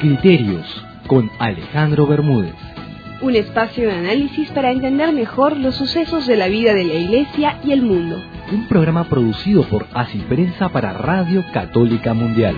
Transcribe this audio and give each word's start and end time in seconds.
Criterios 0.00 0.84
con 1.06 1.30
Alejandro 1.38 2.06
Bermúdez. 2.06 2.54
Un 3.22 3.34
espacio 3.34 3.88
de 3.88 3.94
análisis 3.94 4.50
para 4.50 4.70
entender 4.70 5.12
mejor 5.12 5.56
los 5.56 5.74
sucesos 5.74 6.26
de 6.26 6.36
la 6.36 6.48
vida 6.48 6.74
de 6.74 6.84
la 6.84 6.94
Iglesia 6.94 7.58
y 7.64 7.72
el 7.72 7.82
mundo. 7.82 8.22
Un 8.52 8.66
programa 8.68 9.04
producido 9.04 9.62
por 9.64 9.86
Así 9.94 10.18
Prensa 10.28 10.68
para 10.68 10.92
Radio 10.92 11.44
Católica 11.52 12.12
Mundial. 12.12 12.54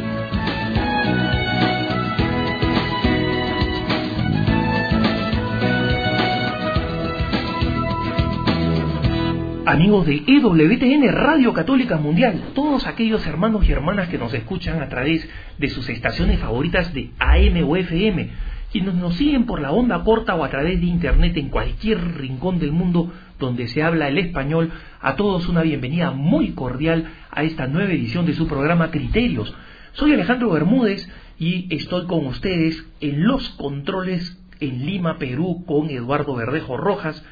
Amigos 9.68 10.06
de 10.06 10.22
EWTN 10.26 11.12
Radio 11.12 11.52
Católica 11.52 11.98
Mundial, 11.98 12.52
todos 12.54 12.86
aquellos 12.86 13.26
hermanos 13.26 13.68
y 13.68 13.72
hermanas 13.72 14.08
que 14.08 14.16
nos 14.16 14.32
escuchan 14.32 14.80
a 14.80 14.88
través 14.88 15.28
de 15.58 15.68
sus 15.68 15.90
estaciones 15.90 16.40
favoritas 16.40 16.94
de 16.94 17.10
AM 17.18 17.68
o 17.68 17.76
FM, 17.76 18.30
quienes 18.72 18.94
nos 18.94 19.16
siguen 19.16 19.44
por 19.44 19.60
la 19.60 19.70
onda 19.70 20.02
corta 20.04 20.34
o 20.36 20.44
a 20.44 20.48
través 20.48 20.80
de 20.80 20.86
Internet 20.86 21.36
en 21.36 21.50
cualquier 21.50 22.16
rincón 22.16 22.58
del 22.58 22.72
mundo 22.72 23.12
donde 23.38 23.68
se 23.68 23.82
habla 23.82 24.08
el 24.08 24.16
español, 24.16 24.72
a 25.02 25.16
todos 25.16 25.50
una 25.50 25.60
bienvenida 25.60 26.12
muy 26.12 26.52
cordial 26.52 27.12
a 27.30 27.42
esta 27.42 27.66
nueva 27.66 27.92
edición 27.92 28.24
de 28.24 28.32
su 28.32 28.48
programa 28.48 28.90
Criterios. 28.90 29.54
Soy 29.92 30.14
Alejandro 30.14 30.50
Bermúdez 30.50 31.06
y 31.38 31.66
estoy 31.74 32.06
con 32.06 32.24
ustedes 32.24 32.86
en 33.02 33.26
los 33.26 33.50
controles 33.50 34.40
en 34.60 34.86
Lima, 34.86 35.18
Perú, 35.18 35.62
con 35.66 35.90
Eduardo 35.90 36.34
Verdejo 36.34 36.78
Rojas, 36.78 37.22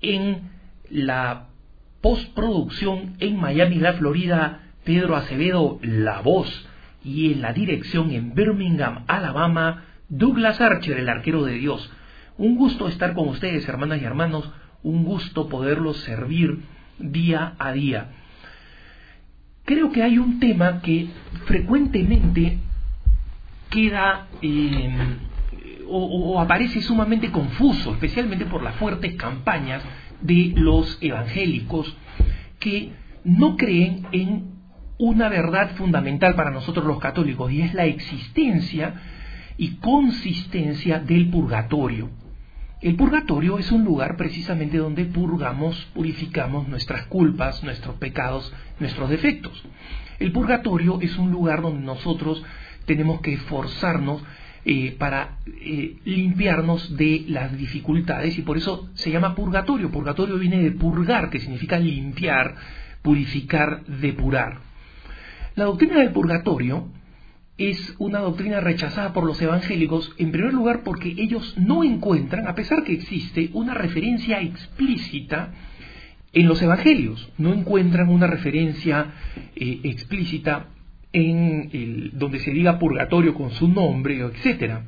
en 0.00 0.52
la 0.88 1.48
postproducción 2.02 3.14
en 3.20 3.40
Miami, 3.40 3.76
la 3.76 3.94
Florida, 3.94 4.60
Pedro 4.84 5.16
Acevedo, 5.16 5.78
la 5.82 6.20
voz, 6.20 6.68
y 7.04 7.32
en 7.32 7.40
la 7.40 7.52
dirección 7.52 8.10
en 8.10 8.34
Birmingham, 8.34 9.04
Alabama, 9.06 9.84
Douglas 10.08 10.60
Archer, 10.60 10.98
el 10.98 11.08
arquero 11.08 11.44
de 11.44 11.54
Dios. 11.54 11.90
Un 12.36 12.56
gusto 12.56 12.88
estar 12.88 13.14
con 13.14 13.28
ustedes, 13.28 13.68
hermanas 13.68 14.02
y 14.02 14.04
hermanos, 14.04 14.50
un 14.82 15.04
gusto 15.04 15.48
poderlos 15.48 15.98
servir 15.98 16.60
día 16.98 17.54
a 17.58 17.72
día. 17.72 18.10
Creo 19.64 19.92
que 19.92 20.02
hay 20.02 20.18
un 20.18 20.40
tema 20.40 20.80
que 20.82 21.08
frecuentemente 21.46 22.58
queda 23.70 24.26
em, 24.42 25.18
o 25.88 26.40
aparece 26.40 26.82
sumamente 26.82 27.30
confuso, 27.30 27.92
especialmente 27.92 28.44
por 28.46 28.62
las 28.62 28.74
fuertes 28.76 29.14
campañas 29.14 29.82
de 30.22 30.52
los 30.56 30.98
evangélicos 31.00 31.96
que 32.58 32.92
no 33.24 33.56
creen 33.56 34.06
en 34.12 34.52
una 34.98 35.28
verdad 35.28 35.74
fundamental 35.76 36.34
para 36.34 36.50
nosotros 36.50 36.86
los 36.86 36.98
católicos 36.98 37.50
y 37.50 37.62
es 37.62 37.74
la 37.74 37.86
existencia 37.86 38.94
y 39.56 39.76
consistencia 39.76 40.98
del 40.98 41.28
purgatorio. 41.28 42.10
El 42.80 42.96
purgatorio 42.96 43.58
es 43.58 43.70
un 43.70 43.84
lugar 43.84 44.16
precisamente 44.16 44.78
donde 44.78 45.04
purgamos, 45.04 45.76
purificamos 45.94 46.66
nuestras 46.66 47.06
culpas, 47.06 47.62
nuestros 47.62 47.94
pecados, 47.96 48.52
nuestros 48.80 49.08
defectos. 49.08 49.62
El 50.18 50.32
purgatorio 50.32 51.00
es 51.00 51.16
un 51.16 51.30
lugar 51.30 51.62
donde 51.62 51.84
nosotros 51.84 52.42
tenemos 52.84 53.20
que 53.20 53.34
esforzarnos 53.34 54.22
eh, 54.64 54.94
para 54.96 55.38
eh, 55.46 55.96
limpiarnos 56.04 56.96
de 56.96 57.24
las 57.28 57.56
dificultades 57.56 58.38
y 58.38 58.42
por 58.42 58.56
eso 58.56 58.88
se 58.94 59.10
llama 59.10 59.34
purgatorio. 59.34 59.90
Purgatorio 59.90 60.38
viene 60.38 60.62
de 60.62 60.70
purgar, 60.70 61.30
que 61.30 61.40
significa 61.40 61.78
limpiar, 61.78 62.54
purificar, 63.02 63.84
depurar. 63.86 64.60
La 65.56 65.64
doctrina 65.64 65.98
del 65.98 66.10
purgatorio 66.10 66.88
es 67.58 67.94
una 67.98 68.20
doctrina 68.20 68.60
rechazada 68.60 69.12
por 69.12 69.24
los 69.24 69.40
evangélicos, 69.42 70.12
en 70.18 70.32
primer 70.32 70.54
lugar 70.54 70.82
porque 70.84 71.08
ellos 71.08 71.54
no 71.58 71.84
encuentran, 71.84 72.46
a 72.46 72.54
pesar 72.54 72.84
que 72.84 72.94
existe, 72.94 73.50
una 73.52 73.74
referencia 73.74 74.40
explícita 74.40 75.52
en 76.32 76.48
los 76.48 76.62
evangelios, 76.62 77.30
no 77.36 77.52
encuentran 77.52 78.08
una 78.08 78.26
referencia 78.26 79.12
eh, 79.54 79.80
explícita 79.84 80.68
en 81.12 81.70
el, 81.72 82.10
donde 82.14 82.38
se 82.40 82.52
diga 82.52 82.78
purgatorio 82.78 83.34
con 83.34 83.50
su 83.50 83.68
nombre, 83.68 84.20
etc. 84.20 84.80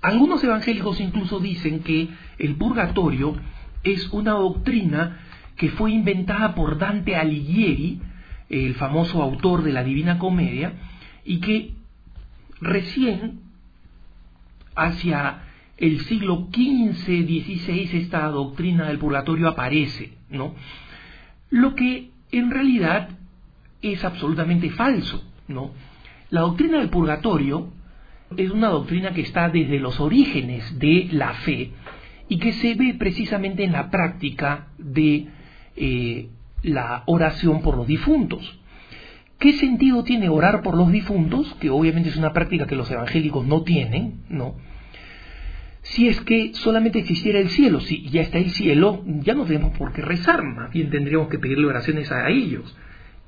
Algunos 0.00 0.42
evangélicos 0.42 1.00
incluso 1.00 1.40
dicen 1.40 1.80
que 1.80 2.08
el 2.38 2.56
purgatorio 2.56 3.34
es 3.82 4.08
una 4.12 4.32
doctrina 4.32 5.20
que 5.56 5.70
fue 5.70 5.90
inventada 5.90 6.54
por 6.54 6.78
Dante 6.78 7.16
Alighieri, 7.16 8.00
el 8.48 8.74
famoso 8.74 9.22
autor 9.22 9.62
de 9.62 9.72
la 9.72 9.84
Divina 9.84 10.18
Comedia, 10.18 10.72
y 11.24 11.38
que 11.40 11.74
recién, 12.60 13.40
hacia 14.74 15.42
el 15.76 16.00
siglo 16.00 16.48
XV-XVI, 16.50 17.90
esta 17.92 18.26
doctrina 18.28 18.88
del 18.88 18.98
purgatorio 18.98 19.48
aparece, 19.48 20.12
¿no? 20.30 20.54
Lo 21.50 21.74
que 21.74 22.10
en 22.32 22.50
realidad 22.50 23.10
es 23.82 24.04
absolutamente 24.04 24.70
falso, 24.70 25.22
¿no? 25.48 25.72
La 26.30 26.42
doctrina 26.42 26.78
del 26.78 26.90
purgatorio 26.90 27.72
es 28.36 28.50
una 28.50 28.68
doctrina 28.68 29.12
que 29.12 29.22
está 29.22 29.48
desde 29.48 29.80
los 29.80 29.98
orígenes 30.00 30.78
de 30.78 31.08
la 31.12 31.34
fe 31.34 31.72
y 32.28 32.38
que 32.38 32.52
se 32.52 32.74
ve 32.74 32.94
precisamente 32.98 33.64
en 33.64 33.72
la 33.72 33.90
práctica 33.90 34.68
de 34.78 35.26
eh, 35.76 36.28
la 36.62 37.02
oración 37.06 37.62
por 37.62 37.76
los 37.76 37.86
difuntos. 37.86 38.58
¿Qué 39.38 39.54
sentido 39.54 40.04
tiene 40.04 40.28
orar 40.28 40.62
por 40.62 40.76
los 40.76 40.92
difuntos? 40.92 41.56
Que 41.60 41.70
obviamente 41.70 42.10
es 42.10 42.16
una 42.16 42.32
práctica 42.32 42.66
que 42.66 42.76
los 42.76 42.90
evangélicos 42.90 43.46
no 43.46 43.62
tienen, 43.62 44.22
¿no? 44.28 44.54
Si 45.82 46.08
es 46.08 46.20
que 46.20 46.52
solamente 46.54 46.98
existiera 46.98 47.38
el 47.38 47.48
cielo, 47.48 47.80
si 47.80 48.08
ya 48.10 48.20
está 48.20 48.38
el 48.38 48.50
cielo, 48.50 49.02
ya 49.06 49.34
no 49.34 49.46
tenemos 49.46 49.76
por 49.78 49.92
qué 49.92 50.02
rezar, 50.02 50.42
más 50.42 50.70
bien 50.70 50.90
tendríamos 50.90 51.28
que 51.28 51.38
pedirle 51.38 51.66
oraciones 51.66 52.12
a 52.12 52.28
ellos. 52.28 52.76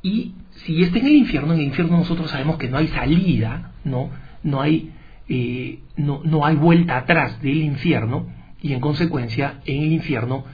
Y 0.02 0.34
si 0.64 0.82
está 0.82 0.98
en 0.98 1.06
el 1.06 1.14
infierno, 1.14 1.54
en 1.54 1.60
el 1.60 1.66
infierno 1.66 1.98
nosotros 1.98 2.30
sabemos 2.30 2.56
que 2.56 2.68
no 2.68 2.78
hay 2.78 2.88
salida, 2.88 3.72
no, 3.84 4.10
no 4.42 4.60
hay, 4.60 4.92
eh, 5.28 5.78
no, 5.96 6.20
no, 6.24 6.44
hay 6.44 6.56
vuelta 6.56 6.98
atrás 6.98 7.40
del 7.40 7.58
infierno, 7.58 8.26
y 8.60 8.72
en 8.72 8.80
consecuencia 8.80 9.60
en 9.64 9.82
el 9.82 9.92
infierno 9.92 10.44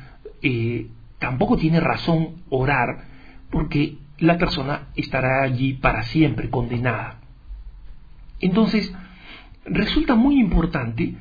eh, 0.43 0.89
tampoco 1.19 1.57
tiene 1.57 1.81
razón 1.81 2.43
orar, 2.51 3.05
porque 3.51 3.97
la 4.19 4.37
persona 4.37 4.89
estará 4.97 5.43
allí 5.43 5.75
para 5.75 6.03
siempre 6.05 6.51
condenada. 6.51 7.21
Entonces, 8.41 8.93
resulta 9.65 10.15
muy 10.15 10.39
importante 10.39 11.15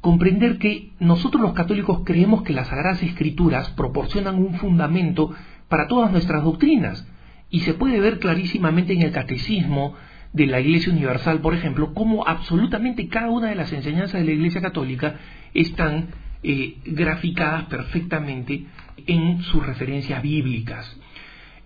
comprender 0.00 0.58
que 0.58 0.92
nosotros 0.98 1.42
los 1.42 1.52
católicos 1.52 2.02
creemos 2.04 2.42
que 2.42 2.52
las 2.52 2.68
Sagradas 2.68 3.02
Escrituras 3.02 3.70
proporcionan 3.70 4.36
un 4.36 4.54
fundamento 4.54 5.30
para 5.68 5.86
todas 5.86 6.10
nuestras 6.10 6.42
doctrinas, 6.42 7.06
y 7.50 7.60
se 7.60 7.74
puede 7.74 8.00
ver 8.00 8.18
clarísimamente 8.18 8.92
en 8.92 9.02
el 9.02 9.12
catecismo 9.12 9.94
de 10.32 10.46
la 10.46 10.60
Iglesia 10.60 10.92
Universal, 10.92 11.40
por 11.40 11.54
ejemplo, 11.54 11.92
cómo 11.92 12.26
absolutamente 12.26 13.08
cada 13.08 13.30
una 13.30 13.48
de 13.48 13.56
las 13.56 13.72
enseñanzas 13.72 14.20
de 14.20 14.26
la 14.26 14.32
Iglesia 14.32 14.60
Católica 14.60 15.16
están 15.52 16.08
eh, 16.42 16.76
graficadas 16.84 17.64
perfectamente 17.64 18.66
en 19.06 19.42
sus 19.42 19.66
referencias 19.66 20.22
bíblicas. 20.22 20.96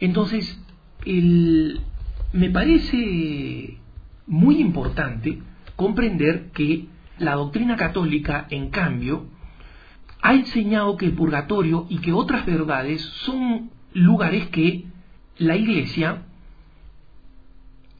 Entonces, 0.00 0.60
me 1.04 2.50
parece 2.50 3.78
muy 4.26 4.56
importante 4.56 5.38
comprender 5.76 6.50
que 6.52 6.86
la 7.18 7.34
doctrina 7.34 7.76
católica, 7.76 8.46
en 8.50 8.70
cambio, 8.70 9.26
ha 10.22 10.34
enseñado 10.34 10.96
que 10.96 11.06
el 11.06 11.12
purgatorio 11.12 11.86
y 11.90 11.98
que 11.98 12.12
otras 12.12 12.46
verdades 12.46 13.02
son 13.02 13.70
lugares 13.92 14.48
que 14.48 14.86
la 15.38 15.56
Iglesia 15.56 16.22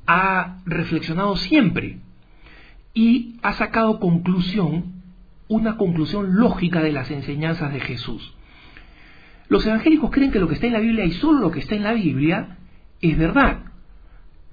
ha 0.06 0.58
reflexionado 0.66 1.36
siempre 1.36 1.98
y 2.92 3.36
ha 3.42 3.54
sacado 3.54 3.98
conclusión, 3.98 5.02
una 5.48 5.76
conclusión 5.76 6.36
lógica 6.36 6.82
de 6.82 6.92
las 6.92 7.10
enseñanzas 7.10 7.72
de 7.72 7.80
Jesús. 7.80 8.34
Los 9.48 9.66
evangélicos 9.66 10.10
creen 10.10 10.30
que 10.30 10.38
lo 10.38 10.48
que 10.48 10.54
está 10.54 10.66
en 10.66 10.72
la 10.72 10.80
Biblia 10.80 11.04
y 11.04 11.12
solo 11.12 11.40
lo 11.40 11.50
que 11.50 11.60
está 11.60 11.74
en 11.74 11.82
la 11.82 11.92
Biblia 11.92 12.58
es 13.00 13.18
verdad, 13.18 13.64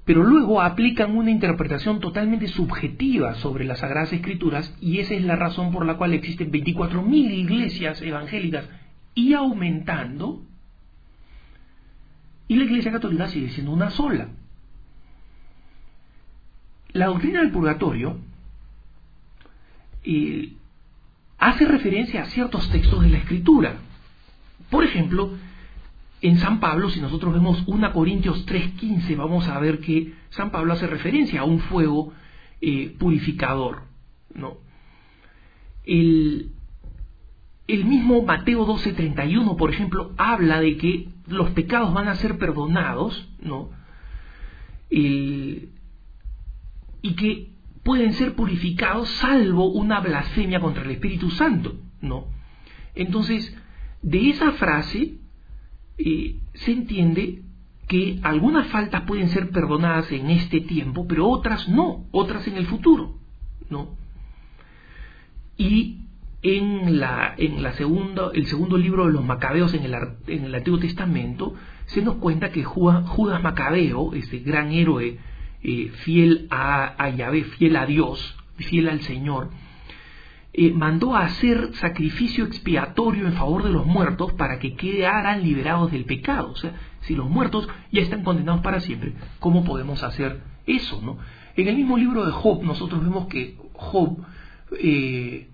pero 0.04 0.24
luego 0.24 0.62
aplican 0.62 1.16
una 1.16 1.31
interpretación 1.31 2.00
totalmente 2.00 2.48
subjetiva 2.48 3.36
sobre 3.36 3.66
las 3.66 3.80
Sagradas 3.80 4.12
Escrituras 4.12 4.75
y 4.81 5.00
esa 5.00 5.13
es 5.13 5.24
la 5.24 5.36
razón 5.36 5.72
por 5.72 5.86
la 5.86 5.95
cual 5.95 6.13
existen 6.13 6.51
24.000 6.51 7.31
iglesias 7.31 8.01
evangélicas 8.01 8.68
y 9.13 9.33
aumentando, 9.33 10.44
y 12.51 12.56
la 12.57 12.65
Iglesia 12.65 12.92
Católica 12.92 13.30
sigue 13.30 13.50
siendo 13.51 13.71
una 13.71 13.92
sola. 13.92 14.27
La 16.92 17.06
doctrina 17.06 17.39
del 17.39 17.51
purgatorio 17.51 18.18
eh, 20.03 20.51
hace 21.38 21.63
referencia 21.63 22.24
a 22.24 22.25
ciertos 22.25 22.69
textos 22.69 23.03
de 23.03 23.09
la 23.09 23.19
Escritura. 23.19 23.75
Por 24.69 24.83
ejemplo, 24.83 25.31
en 26.19 26.39
San 26.39 26.59
Pablo, 26.59 26.89
si 26.89 27.00
nosotros 27.00 27.33
vemos 27.33 27.63
1 27.68 27.94
Corintios 27.94 28.45
3:15, 28.45 29.15
vamos 29.15 29.47
a 29.47 29.57
ver 29.57 29.80
que 29.80 30.13
San 30.31 30.51
Pablo 30.51 30.74
hace 30.74 30.88
referencia 30.88 31.39
a 31.39 31.45
un 31.45 31.59
fuego 31.59 32.12
eh, 32.59 32.94
purificador. 33.00 33.83
¿no? 34.36 34.57
El, 35.86 36.51
el 37.69 37.86
mismo 37.86 38.24
Mateo 38.24 38.68
12:31, 38.68 39.56
por 39.56 39.74
ejemplo, 39.74 40.12
habla 40.18 40.59
de 40.59 40.75
que 40.75 41.10
los 41.27 41.51
pecados 41.51 41.94
van 41.94 42.07
a 42.07 42.15
ser 42.15 42.38
perdonados, 42.38 43.29
¿no? 43.39 43.69
y 44.89 45.69
que 47.15 47.51
pueden 47.83 48.13
ser 48.13 48.35
purificados 48.35 49.09
salvo 49.09 49.71
una 49.71 50.00
blasfemia 50.00 50.59
contra 50.59 50.83
el 50.83 50.91
Espíritu 50.91 51.31
Santo, 51.31 51.75
¿no? 52.01 52.25
Entonces, 52.94 53.56
de 54.01 54.29
esa 54.29 54.51
frase 54.53 55.15
eh, 55.97 56.39
se 56.53 56.71
entiende 56.71 57.44
que 57.88 58.19
algunas 58.23 58.68
faltas 58.68 59.03
pueden 59.03 59.29
ser 59.29 59.50
perdonadas 59.50 60.12
en 60.12 60.29
este 60.29 60.62
tiempo, 60.62 61.07
pero 61.07 61.27
otras 61.27 61.68
no, 61.68 62.06
otras 62.12 62.47
en 62.47 62.57
el 62.57 62.68
futuro, 62.68 63.18
¿no? 63.69 63.95
Y 65.57 66.00
en 66.43 66.99
la, 66.99 67.35
en 67.38 67.61
la 67.61 67.69
el 67.69 68.47
segundo 68.47 68.77
libro 68.77 69.05
de 69.05 69.13
los 69.13 69.23
Macabeos 69.23 69.73
en 69.73 69.83
el, 69.83 69.95
en 70.27 70.45
el 70.45 70.55
Antiguo 70.55 70.79
Testamento, 70.79 71.53
se 71.85 72.01
nos 72.01 72.15
cuenta 72.15 72.51
que 72.51 72.63
Judas 72.63 73.43
Macabeo, 73.43 74.13
ese 74.13 74.39
gran 74.39 74.71
héroe 74.71 75.19
eh, 75.63 75.91
fiel 76.03 76.47
a, 76.49 76.95
a, 76.97 77.09
Yahvé, 77.09 77.43
fiel 77.43 77.75
a 77.75 77.85
Dios, 77.85 78.35
fiel 78.57 78.89
al 78.89 79.01
Señor, 79.01 79.49
eh, 80.53 80.71
mandó 80.73 81.15
a 81.15 81.25
hacer 81.25 81.73
sacrificio 81.75 82.45
expiatorio 82.45 83.27
en 83.27 83.33
favor 83.33 83.63
de 83.63 83.71
los 83.71 83.85
muertos 83.85 84.33
para 84.33 84.59
que 84.59 84.75
quedaran 84.75 85.44
liberados 85.44 85.91
del 85.91 86.05
pecado. 86.05 86.51
O 86.51 86.55
sea, 86.55 86.73
si 87.01 87.15
los 87.15 87.29
muertos 87.29 87.69
ya 87.91 88.01
están 88.01 88.23
condenados 88.23 88.61
para 88.61 88.79
siempre, 88.79 89.13
¿cómo 89.39 89.63
podemos 89.63 90.03
hacer 90.03 90.41
eso? 90.65 90.99
¿no? 91.01 91.17
En 91.55 91.67
el 91.67 91.75
mismo 91.75 91.97
libro 91.97 92.25
de 92.25 92.31
Job 92.31 92.63
nosotros 92.63 93.01
vemos 93.01 93.27
que 93.27 93.57
Job, 93.73 94.17
eh, 94.79 95.47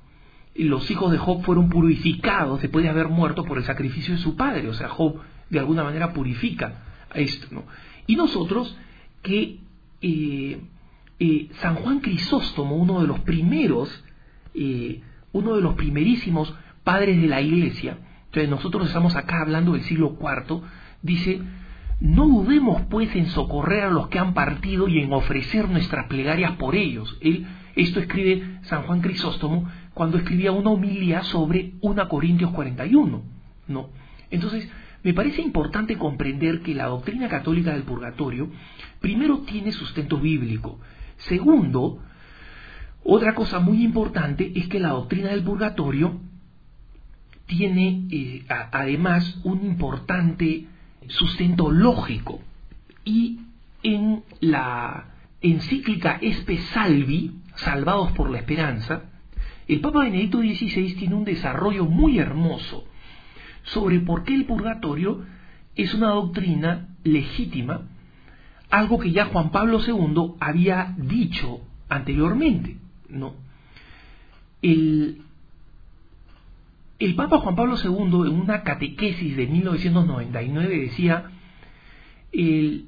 los 0.65 0.89
hijos 0.89 1.11
de 1.11 1.17
Job 1.17 1.43
fueron 1.43 1.69
purificados 1.69 2.61
después 2.61 2.83
de 2.83 2.89
haber 2.89 3.09
muerto 3.09 3.43
por 3.43 3.57
el 3.57 3.63
sacrificio 3.63 4.15
de 4.15 4.21
su 4.21 4.35
padre. 4.35 4.67
O 4.69 4.73
sea, 4.73 4.89
Job 4.89 5.21
de 5.49 5.59
alguna 5.59 5.83
manera 5.83 6.13
purifica 6.13 6.83
a 7.09 7.19
esto. 7.19 7.47
¿no? 7.51 7.63
Y 8.07 8.15
nosotros 8.15 8.77
que 9.21 9.59
eh, 10.01 10.59
San 11.59 11.75
Juan 11.75 11.99
Crisóstomo, 11.99 12.75
uno 12.75 13.01
de 13.01 13.07
los 13.07 13.19
primeros 13.21 14.03
eh, 14.59 15.01
uno 15.33 15.55
de 15.55 15.61
los 15.61 15.75
primerísimos 15.75 16.53
padres 16.83 17.21
de 17.21 17.27
la 17.27 17.41
iglesia, 17.41 17.99
entonces 18.25 18.49
nosotros 18.49 18.87
estamos 18.87 19.15
acá 19.15 19.41
hablando 19.41 19.73
del 19.73 19.83
siglo 19.83 20.17
IV, 20.19 20.61
dice, 21.03 21.41
no 21.99 22.27
dudemos 22.27 22.81
pues 22.89 23.15
en 23.15 23.27
socorrer 23.27 23.83
a 23.83 23.91
los 23.91 24.07
que 24.07 24.17
han 24.17 24.33
partido 24.33 24.87
y 24.87 24.99
en 24.99 25.13
ofrecer 25.13 25.69
nuestras 25.69 26.07
plegarias 26.07 26.53
por 26.53 26.75
ellos. 26.75 27.17
Él, 27.21 27.45
esto 27.75 27.99
escribe 27.99 28.59
San 28.63 28.83
Juan 28.83 29.01
Crisóstomo 29.01 29.69
cuando 29.97 30.19
escribía 30.19 30.51
una 30.51 30.69
homilía 30.69 31.23
sobre 31.23 31.73
1 31.81 32.07
Corintios 32.07 32.51
41. 32.51 33.23
¿no? 33.67 33.89
Entonces, 34.29 34.69
me 35.01 35.11
parece 35.15 35.41
importante 35.41 35.97
comprender 35.97 36.61
que 36.61 36.75
la 36.75 36.85
doctrina 36.85 37.27
católica 37.27 37.73
del 37.73 37.81
purgatorio, 37.81 38.47
primero, 39.01 39.39
tiene 39.39 39.71
sustento 39.71 40.19
bíblico. 40.19 40.79
Segundo, 41.17 41.97
otra 43.03 43.33
cosa 43.33 43.57
muy 43.57 43.83
importante 43.83 44.51
es 44.53 44.67
que 44.67 44.79
la 44.79 44.89
doctrina 44.89 45.29
del 45.29 45.43
purgatorio 45.43 46.19
tiene 47.47 48.07
eh, 48.11 48.45
además 48.47 49.39
un 49.43 49.65
importante 49.65 50.67
sustento 51.07 51.71
lógico 51.71 52.39
y 53.03 53.39
en 53.81 54.21
la 54.41 55.05
encíclica 55.41 56.19
Espe 56.21 56.59
Salvi, 56.59 57.33
Salvados 57.55 58.11
por 58.11 58.29
la 58.29 58.37
Esperanza, 58.37 59.01
el 59.67 59.81
Papa 59.81 59.99
Benedicto 59.99 60.39
XVI 60.39 60.95
tiene 60.95 61.15
un 61.15 61.25
desarrollo 61.25 61.85
muy 61.85 62.19
hermoso 62.19 62.85
sobre 63.63 63.99
por 63.99 64.23
qué 64.23 64.33
el 64.33 64.45
purgatorio 64.45 65.25
es 65.75 65.93
una 65.93 66.09
doctrina 66.09 66.87
legítima, 67.03 67.81
algo 68.69 68.99
que 68.99 69.11
ya 69.11 69.25
Juan 69.25 69.51
Pablo 69.51 69.79
II 69.85 70.35
había 70.39 70.95
dicho 70.97 71.61
anteriormente. 71.89 72.77
No. 73.09 73.35
El, 74.61 75.21
el 76.99 77.15
Papa 77.15 77.39
Juan 77.39 77.55
Pablo 77.55 77.75
II, 77.81 78.27
en 78.27 78.39
una 78.39 78.63
catequesis 78.63 79.37
de 79.37 79.47
1999, 79.47 80.79
decía, 80.79 81.31
el, 82.31 82.87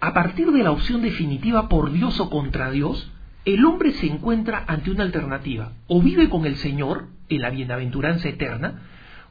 a 0.00 0.12
partir 0.12 0.50
de 0.50 0.62
la 0.62 0.72
opción 0.72 1.02
definitiva 1.02 1.68
por 1.68 1.92
Dios 1.92 2.18
o 2.20 2.30
contra 2.30 2.70
Dios, 2.70 3.12
el 3.46 3.64
hombre 3.64 3.92
se 3.92 4.06
encuentra 4.06 4.64
ante 4.66 4.90
una 4.90 5.04
alternativa. 5.04 5.72
O 5.86 6.02
vive 6.02 6.28
con 6.28 6.44
el 6.46 6.56
Señor 6.56 7.06
en 7.28 7.40
la 7.40 7.50
bienaventuranza 7.50 8.28
eterna, 8.28 8.82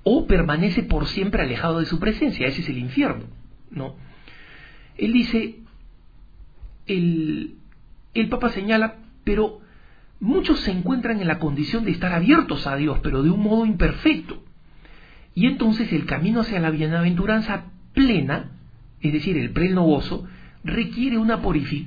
o 0.04 0.26
permanece 0.26 0.84
por 0.84 1.08
siempre 1.08 1.44
alejado 1.44 1.80
de 1.80 1.86
su 1.86 2.00
presencia. 2.00 2.48
Ese 2.48 2.62
es 2.62 2.70
el 2.70 2.78
infierno. 2.78 3.26
¿no? 3.70 3.96
Él 4.98 5.12
dice, 5.12 5.58
el, 6.88 7.56
el 8.14 8.30
Papa 8.30 8.50
señala, 8.52 8.96
pero 9.26 9.60
muchos 10.22 10.62
se 10.62 10.72
encuentran 10.72 11.20
en 11.20 11.28
la 11.28 11.40
condición 11.40 11.84
de 11.84 11.92
estar 11.92 12.14
abiertos 12.14 12.68
a 12.68 12.78
Dios, 12.78 13.00
pero 13.04 13.22
de 13.22 13.30
un 13.32 13.42
modo 13.42 13.66
imperfecto. 13.66 14.42
Y 15.34 15.48
entonces 15.48 15.92
el 15.92 16.06
camino 16.06 16.40
hacia 16.40 16.62
la 16.62 16.70
bienaventuranza 16.70 17.66
plena, 17.94 18.52
es 19.02 19.12
decir, 19.12 19.36
el 19.36 19.52
pleno 19.52 19.84
gozo, 19.84 20.26
requiere 20.64 21.18
una, 21.18 21.42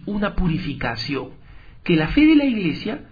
una 0.05 0.35
purificación 0.35 1.38
que 1.85 1.97
la 1.97 2.09
fe 2.09 2.27
de 2.27 2.37
la 2.37 2.45
Iglesia 2.45 3.05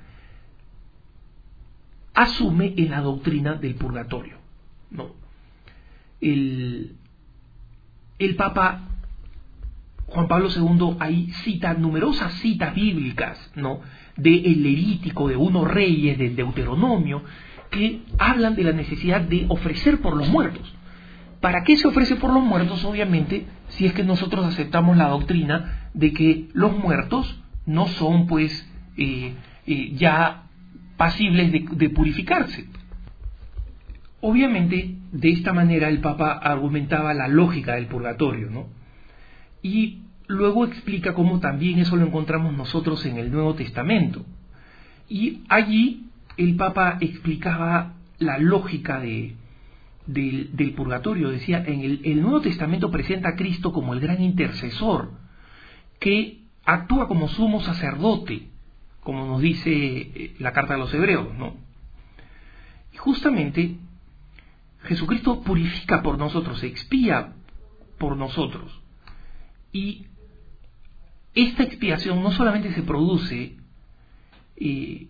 asume 2.14 2.74
en 2.76 2.90
la 2.90 3.00
doctrina 3.00 3.54
del 3.54 3.74
purgatorio. 3.74 4.38
¿no? 4.90 5.10
El, 6.20 6.96
el 8.18 8.36
Papa 8.36 8.86
Juan 10.08 10.28
Pablo 10.28 10.48
II 10.48 10.96
ahí 11.00 11.30
cita 11.42 11.74
numerosas 11.74 12.32
citas 12.34 12.74
bíblicas, 12.74 13.50
¿no? 13.56 13.80
De 14.16 14.36
el 14.36 14.62
Levítico, 14.62 15.28
de 15.28 15.36
unos 15.36 15.68
reyes, 15.68 16.16
del 16.16 16.36
Deuteronomio, 16.36 17.22
que 17.70 18.02
hablan 18.18 18.54
de 18.54 18.64
la 18.64 18.72
necesidad 18.72 19.20
de 19.20 19.46
ofrecer 19.48 20.00
por 20.00 20.16
los 20.16 20.28
muertos. 20.28 20.72
¿Para 21.40 21.64
qué 21.64 21.76
se 21.76 21.88
ofrece 21.88 22.16
por 22.16 22.32
los 22.32 22.42
muertos? 22.42 22.84
Obviamente, 22.84 23.46
si 23.68 23.84
es 23.84 23.92
que 23.92 24.04
nosotros 24.04 24.46
aceptamos 24.46 24.96
la 24.96 25.08
doctrina 25.08 25.90
de 25.92 26.12
que 26.12 26.48
los 26.54 26.76
muertos 26.78 27.42
no 27.66 27.88
son, 27.88 28.26
pues, 28.26 28.68
eh, 28.96 29.34
eh, 29.66 29.92
ya 29.96 30.44
pasibles 30.96 31.52
de, 31.52 31.90
purificarse. 31.90 32.66
Obviamente, 34.20 34.94
de 35.12 35.30
esta 35.30 35.52
manera 35.52 35.88
el 35.88 36.00
Papa 36.00 36.32
argumentaba 36.32 37.12
la 37.12 37.28
lógica 37.28 37.74
del 37.74 37.86
purgatorio, 37.86 38.50
¿no? 38.50 38.68
Y 39.62 40.02
luego 40.26 40.64
explica 40.64 41.14
cómo 41.14 41.40
también 41.40 41.78
eso 41.78 41.96
lo 41.96 42.06
encontramos 42.06 42.56
nosotros 42.56 43.04
en 43.04 43.18
el 43.18 43.30
Nuevo 43.30 43.54
Testamento. 43.54 44.24
Y 45.08 45.42
allí 45.48 46.06
el 46.36 46.56
Papa 46.56 46.98
explicaba 47.00 47.94
la 48.18 48.38
lógica 48.38 49.00
de, 49.00 49.34
del, 50.06 50.72
purgatorio. 50.74 51.30
Decía, 51.30 51.62
en 51.66 51.80
el, 51.80 52.00
el 52.04 52.22
Nuevo 52.22 52.40
Testamento 52.40 52.90
presenta 52.90 53.30
a 53.30 53.36
Cristo 53.36 53.72
como 53.72 53.92
el 53.92 54.00
gran 54.00 54.22
intercesor, 54.22 55.10
que 56.00 56.45
actúa 56.66 57.08
como 57.08 57.28
sumo 57.28 57.60
sacerdote, 57.62 58.48
como 59.00 59.24
nos 59.24 59.40
dice 59.40 59.70
eh, 59.72 60.36
la 60.40 60.52
carta 60.52 60.74
de 60.74 60.80
los 60.80 60.92
hebreos, 60.92 61.32
¿no? 61.34 61.54
Y 62.92 62.96
justamente 62.96 63.76
Jesucristo 64.82 65.42
purifica 65.42 66.02
por 66.02 66.18
nosotros, 66.18 66.62
expía 66.64 67.32
por 67.98 68.16
nosotros. 68.16 68.80
Y 69.72 70.06
esta 71.34 71.62
expiación 71.62 72.22
no 72.22 72.32
solamente 72.32 72.72
se 72.72 72.82
produce 72.82 73.56
eh, 74.56 75.06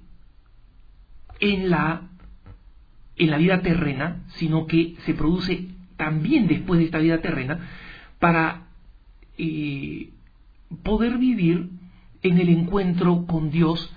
en, 1.41 1.71
la, 1.71 2.09
en 3.17 3.31
la 3.31 3.39
vida 3.39 3.63
terrena, 3.63 4.25
sino 4.35 4.67
que 4.67 4.97
se 5.07 5.15
produce 5.15 5.69
también 5.97 6.49
después 6.49 6.79
de 6.79 6.87
esta 6.87 6.99
vida 6.99 7.21
terrena 7.21 7.69
para 8.19 8.67
eh, 9.39 10.11
poder 10.83 11.18
vivir 11.18 11.71
en 12.23 12.38
el 12.38 12.49
encuentro 12.49 13.26
con 13.26 13.50
Dios 13.50 13.92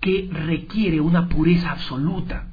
que 0.00 0.28
requiere 0.32 1.00
una 1.00 1.28
pureza 1.28 1.70
absoluta. 1.70 2.48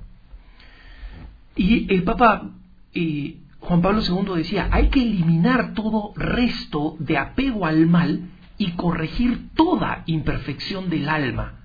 Y 1.55 1.91
el 1.93 2.03
Papa 2.03 2.51
eh, 2.93 3.37
Juan 3.59 3.81
Pablo 3.81 4.01
II 4.01 4.35
decía, 4.35 4.69
hay 4.71 4.89
que 4.89 5.01
eliminar 5.01 5.73
todo 5.73 6.13
resto 6.15 6.95
de 6.99 7.17
apego 7.17 7.65
al 7.65 7.87
mal 7.87 8.29
y 8.57 8.71
corregir 8.71 9.49
toda 9.55 10.03
imperfección 10.05 10.89
del 10.89 11.09
alma. 11.09 11.59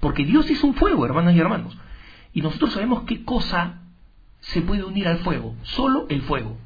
Porque 0.00 0.24
Dios 0.24 0.48
es 0.50 0.62
un 0.64 0.74
fuego, 0.74 1.04
hermanas 1.04 1.34
y 1.34 1.40
hermanos. 1.40 1.76
Y 2.32 2.42
nosotros 2.42 2.72
sabemos 2.72 3.02
qué 3.02 3.24
cosa 3.24 3.82
se 4.40 4.62
puede 4.62 4.84
unir 4.84 5.08
al 5.08 5.18
fuego. 5.18 5.54
Solo 5.62 6.06
el 6.08 6.22
fuego. 6.22 6.56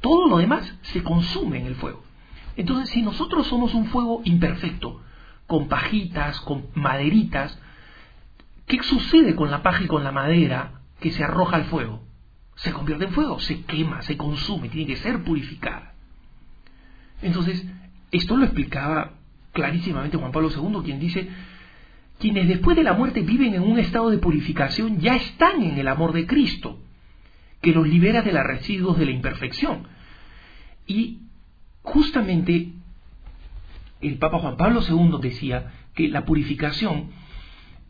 Todo 0.00 0.28
lo 0.28 0.38
demás 0.38 0.72
se 0.82 1.02
consume 1.02 1.58
en 1.58 1.66
el 1.66 1.74
fuego. 1.74 2.02
Entonces, 2.56 2.90
si 2.90 3.02
nosotros 3.02 3.46
somos 3.46 3.74
un 3.74 3.86
fuego 3.86 4.22
imperfecto, 4.24 5.02
con 5.46 5.68
pajitas, 5.68 6.40
con 6.40 6.66
maderitas, 6.74 7.58
¿qué 8.66 8.82
sucede 8.82 9.36
con 9.36 9.50
la 9.50 9.62
paja 9.62 9.84
y 9.84 9.86
con 9.86 10.02
la 10.02 10.12
madera 10.12 10.80
que 11.00 11.12
se 11.12 11.22
arroja 11.22 11.56
al 11.56 11.64
fuego? 11.66 12.02
Se 12.56 12.72
convierte 12.72 13.04
en 13.04 13.12
fuego, 13.12 13.38
se 13.38 13.62
quema, 13.62 14.02
se 14.02 14.16
consume, 14.16 14.70
tiene 14.70 14.86
que 14.86 14.96
ser 14.96 15.22
purificada. 15.22 15.92
Entonces, 17.22 17.64
esto 18.10 18.36
lo 18.36 18.44
explicaba 18.44 19.12
clarísimamente 19.52 20.16
Juan 20.16 20.32
Pablo 20.32 20.50
II, 20.50 20.82
quien 20.84 20.98
dice, 20.98 21.28
quienes 22.18 22.48
después 22.48 22.76
de 22.76 22.84
la 22.84 22.94
muerte 22.94 23.20
viven 23.20 23.54
en 23.54 23.62
un 23.62 23.78
estado 23.78 24.10
de 24.10 24.18
purificación 24.18 25.00
ya 25.00 25.16
están 25.16 25.62
en 25.62 25.78
el 25.78 25.88
amor 25.88 26.12
de 26.12 26.26
Cristo, 26.26 26.78
que 27.60 27.72
los 27.72 27.86
libera 27.86 28.22
de 28.22 28.32
los 28.32 28.44
residuos 28.44 28.98
de 28.98 29.06
la 29.06 29.10
imperfección. 29.12 29.86
Y 30.86 31.25
justamente 31.86 32.72
el 34.00 34.18
Papa 34.18 34.40
Juan 34.40 34.56
Pablo 34.56 34.82
II 34.86 35.18
decía 35.22 35.72
que 35.94 36.08
la 36.08 36.24
purificación 36.24 37.10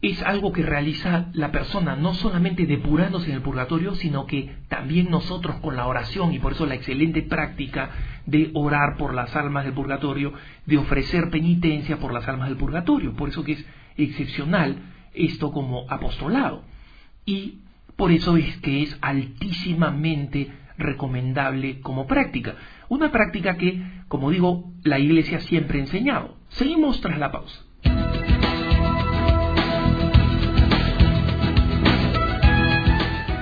es 0.02 0.22
algo 0.22 0.52
que 0.52 0.62
realiza 0.62 1.30
la 1.32 1.50
persona 1.50 1.96
no 1.96 2.12
solamente 2.14 2.66
depurándose 2.66 3.30
en 3.30 3.36
el 3.36 3.42
purgatorio, 3.42 3.94
sino 3.94 4.26
que 4.26 4.54
también 4.68 5.10
nosotros 5.10 5.56
con 5.56 5.74
la 5.74 5.86
oración, 5.86 6.34
y 6.34 6.38
por 6.38 6.52
eso 6.52 6.66
la 6.66 6.74
excelente 6.74 7.22
práctica 7.22 7.90
de 8.26 8.50
orar 8.54 8.98
por 8.98 9.14
las 9.14 9.34
almas 9.34 9.64
del 9.64 9.72
purgatorio, 9.72 10.34
de 10.66 10.76
ofrecer 10.76 11.30
penitencia 11.30 11.96
por 11.96 12.12
las 12.12 12.28
almas 12.28 12.48
del 12.48 12.58
purgatorio, 12.58 13.14
por 13.14 13.30
eso 13.30 13.42
que 13.42 13.52
es 13.52 13.66
excepcional 13.96 14.76
esto 15.14 15.50
como 15.50 15.86
apostolado. 15.90 16.62
Y 17.24 17.60
por 17.96 18.12
eso 18.12 18.36
es 18.36 18.58
que 18.58 18.82
es 18.82 18.96
altísimamente 19.00 20.52
recomendable 20.78 21.80
como 21.80 22.06
práctica. 22.06 22.54
Una 22.88 23.10
práctica 23.10 23.56
que, 23.56 23.82
como 24.08 24.30
digo, 24.30 24.72
la 24.82 24.98
Iglesia 24.98 25.40
siempre 25.40 25.78
ha 25.78 25.82
enseñado. 25.82 26.36
Seguimos 26.48 27.00
tras 27.00 27.18
la 27.18 27.32
pausa. 27.32 27.62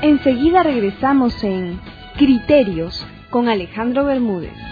Enseguida 0.02 0.62
regresamos 0.62 1.42
en 1.44 1.80
Criterios 2.16 3.06
con 3.30 3.48
Alejandro 3.48 4.04
Bermúdez. 4.04 4.63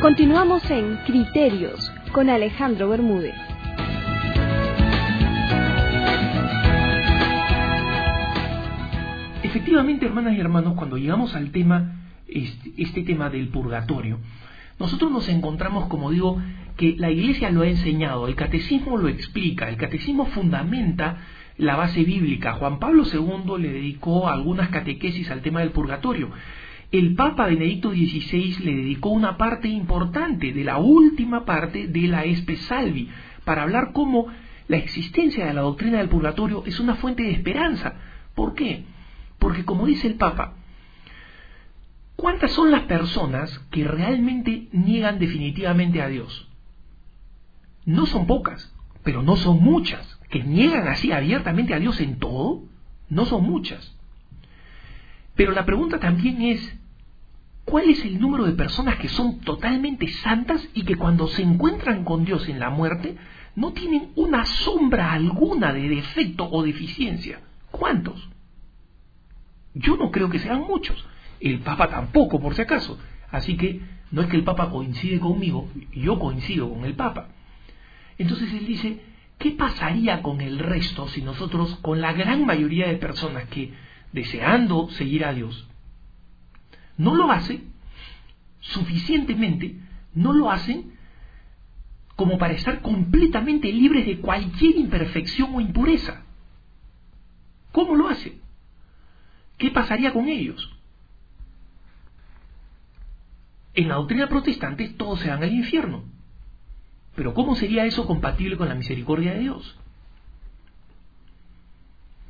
Continuamos 0.00 0.70
en 0.70 0.96
Criterios 1.06 1.92
con 2.12 2.30
Alejandro 2.30 2.88
Bermúdez. 2.88 3.34
Efectivamente, 9.42 10.06
hermanas 10.06 10.34
y 10.34 10.40
hermanos, 10.40 10.74
cuando 10.74 10.96
llegamos 10.96 11.34
al 11.34 11.50
tema, 11.52 12.00
este, 12.28 12.72
este, 12.78 13.02
tema 13.02 13.28
del 13.28 13.48
purgatorio, 13.48 14.18
nosotros 14.78 15.10
nos 15.12 15.28
encontramos, 15.28 15.86
como 15.86 16.10
digo, 16.10 16.40
que 16.76 16.96
la 16.98 17.10
Iglesia 17.10 17.50
lo 17.50 17.62
ha 17.62 17.68
enseñado, 17.68 18.26
el 18.26 18.34
catecismo 18.34 18.96
lo 18.96 19.08
explica, 19.08 19.68
el 19.68 19.76
catecismo 19.76 20.26
fundamenta 20.26 21.18
la 21.56 21.76
base 21.76 22.02
bíblica. 22.02 22.54
Juan 22.54 22.78
Pablo 22.78 23.04
II 23.04 23.60
le 23.60 23.72
dedicó 23.72 24.28
algunas 24.28 24.70
catequesis 24.70 25.30
al 25.30 25.42
tema 25.42 25.60
del 25.60 25.70
purgatorio. 25.70 26.30
El 26.90 27.14
Papa 27.14 27.46
Benedicto 27.46 27.90
XVI 27.90 28.58
le 28.64 28.74
dedicó 28.76 29.10
una 29.10 29.36
parte 29.36 29.68
importante 29.68 30.52
de 30.52 30.64
la 30.64 30.78
última 30.78 31.44
parte 31.44 31.86
de 31.88 32.08
la 32.08 32.24
Espe 32.24 32.56
Salvi 32.56 33.08
para 33.44 33.62
hablar 33.62 33.92
cómo 33.92 34.28
la 34.68 34.76
existencia 34.76 35.46
de 35.46 35.54
la 35.54 35.62
doctrina 35.62 35.98
del 35.98 36.08
purgatorio 36.08 36.64
es 36.66 36.80
una 36.80 36.94
fuente 36.96 37.22
de 37.22 37.32
esperanza. 37.32 37.94
¿Por 38.34 38.54
qué? 38.54 38.84
Porque 39.38 39.64
como 39.64 39.86
dice 39.86 40.06
el 40.06 40.14
Papa, 40.14 40.54
¿cuántas 42.16 42.52
son 42.52 42.70
las 42.70 42.82
personas 42.82 43.58
que 43.70 43.84
realmente 43.84 44.68
niegan 44.72 45.18
definitivamente 45.18 46.00
a 46.00 46.08
Dios? 46.08 46.48
No 47.86 48.06
son 48.06 48.26
pocas, 48.26 48.74
pero 49.02 49.22
no 49.22 49.36
son 49.36 49.62
muchas, 49.62 50.18
que 50.30 50.42
niegan 50.42 50.88
así 50.88 51.12
abiertamente 51.12 51.74
a 51.74 51.78
Dios 51.78 52.00
en 52.00 52.18
todo, 52.18 52.62
no 53.08 53.26
son 53.26 53.44
muchas. 53.44 53.94
Pero 55.34 55.52
la 55.52 55.66
pregunta 55.66 55.98
también 55.98 56.42
es, 56.42 56.76
¿cuál 57.64 57.90
es 57.90 58.04
el 58.04 58.20
número 58.20 58.44
de 58.44 58.52
personas 58.52 58.96
que 58.96 59.08
son 59.08 59.40
totalmente 59.40 60.08
santas 60.08 60.66
y 60.74 60.84
que 60.84 60.96
cuando 60.96 61.26
se 61.28 61.42
encuentran 61.42 62.04
con 62.04 62.24
Dios 62.24 62.48
en 62.48 62.60
la 62.60 62.70
muerte 62.70 63.16
no 63.56 63.72
tienen 63.72 64.10
una 64.16 64.44
sombra 64.46 65.12
alguna 65.12 65.72
de 65.72 65.88
defecto 65.88 66.48
o 66.50 66.62
deficiencia? 66.62 67.40
¿Cuántos? 67.70 68.28
Yo 69.74 69.96
no 69.96 70.10
creo 70.10 70.30
que 70.30 70.38
sean 70.38 70.60
muchos. 70.60 71.04
El 71.40 71.58
Papa 71.60 71.88
tampoco, 71.88 72.40
por 72.40 72.54
si 72.54 72.62
acaso. 72.62 72.98
Así 73.30 73.56
que 73.56 73.80
no 74.12 74.22
es 74.22 74.28
que 74.28 74.36
el 74.36 74.44
Papa 74.44 74.70
coincide 74.70 75.18
conmigo, 75.18 75.68
yo 75.92 76.18
coincido 76.20 76.70
con 76.70 76.84
el 76.84 76.94
Papa. 76.94 77.28
Entonces 78.18 78.52
él 78.52 78.66
dice, 78.66 79.00
¿qué 79.38 79.52
pasaría 79.52 80.22
con 80.22 80.40
el 80.40 80.58
resto 80.58 81.08
si 81.08 81.22
nosotros, 81.22 81.76
con 81.82 82.00
la 82.00 82.12
gran 82.12 82.46
mayoría 82.46 82.88
de 82.88 82.96
personas 82.96 83.48
que, 83.48 83.72
deseando 84.12 84.88
seguir 84.90 85.24
a 85.24 85.32
Dios, 85.32 85.66
no 86.96 87.14
lo 87.14 87.30
hacen 87.30 87.72
suficientemente, 88.60 89.76
no 90.14 90.32
lo 90.32 90.50
hacen 90.50 90.92
como 92.16 92.38
para 92.38 92.54
estar 92.54 92.80
completamente 92.80 93.72
libres 93.72 94.06
de 94.06 94.18
cualquier 94.18 94.76
imperfección 94.76 95.54
o 95.54 95.60
impureza? 95.60 96.22
¿Cómo 97.72 97.96
lo 97.96 98.08
hacen? 98.08 98.40
¿Qué 99.58 99.70
pasaría 99.70 100.12
con 100.12 100.28
ellos? 100.28 100.70
En 103.74 103.88
la 103.88 103.96
doctrina 103.96 104.28
protestante 104.28 104.90
todos 104.90 105.18
se 105.18 105.28
van 105.28 105.42
al 105.42 105.52
infierno. 105.52 106.04
Pero 107.14 107.34
¿cómo 107.34 107.54
sería 107.54 107.84
eso 107.84 108.06
compatible 108.06 108.56
con 108.56 108.68
la 108.68 108.74
misericordia 108.74 109.34
de 109.34 109.40
Dios? 109.40 109.76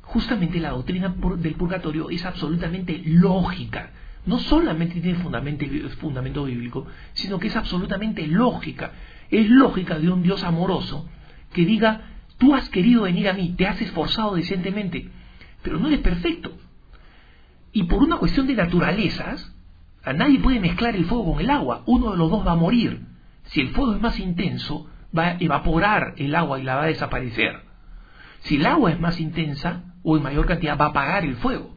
Justamente 0.01 0.59
la 0.59 0.69
doctrina 0.69 1.13
del 1.37 1.55
purgatorio 1.55 2.09
es 2.09 2.23
absolutamente 2.25 3.01
lógica. 3.05 3.91
No 4.25 4.39
solamente 4.39 5.01
tiene 5.01 5.19
fundamento, 5.19 5.65
fundamento 5.99 6.45
bíblico, 6.45 6.87
sino 7.13 7.39
que 7.39 7.47
es 7.47 7.55
absolutamente 7.55 8.25
lógica. 8.27 8.91
Es 9.29 9.49
lógica 9.49 9.99
de 9.99 10.09
un 10.09 10.23
Dios 10.23 10.43
amoroso 10.43 11.09
que 11.53 11.65
diga, 11.65 12.01
tú 12.37 12.53
has 12.53 12.69
querido 12.69 13.03
venir 13.03 13.29
a 13.29 13.33
mí, 13.33 13.53
te 13.57 13.67
has 13.67 13.81
esforzado 13.81 14.35
decentemente, 14.35 15.09
pero 15.63 15.79
no 15.79 15.87
eres 15.87 16.01
perfecto. 16.01 16.55
Y 17.71 17.83
por 17.83 18.03
una 18.03 18.17
cuestión 18.17 18.47
de 18.47 18.55
naturalezas, 18.55 19.51
a 20.03 20.13
nadie 20.13 20.39
puede 20.39 20.59
mezclar 20.59 20.95
el 20.95 21.05
fuego 21.05 21.33
con 21.33 21.41
el 21.41 21.49
agua, 21.49 21.83
uno 21.87 22.11
de 22.11 22.17
los 22.17 22.29
dos 22.29 22.45
va 22.45 22.51
a 22.51 22.55
morir. 22.55 23.14
Si 23.45 23.61
el 23.61 23.69
fuego 23.69 23.95
es 23.95 24.01
más 24.01 24.19
intenso, 24.19 24.89
va 25.17 25.27
a 25.27 25.37
evaporar 25.39 26.13
el 26.17 26.35
agua 26.35 26.59
y 26.59 26.63
la 26.63 26.75
va 26.75 26.83
a 26.83 26.87
desaparecer. 26.87 27.61
Si 28.41 28.55
el 28.57 28.65
agua 28.65 28.91
es 28.91 28.99
más 28.99 29.19
intensa 29.19 29.83
o 30.03 30.17
en 30.17 30.23
mayor 30.23 30.45
cantidad, 30.45 30.77
va 30.77 30.85
a 30.85 30.89
apagar 30.89 31.23
el 31.23 31.35
fuego. 31.35 31.75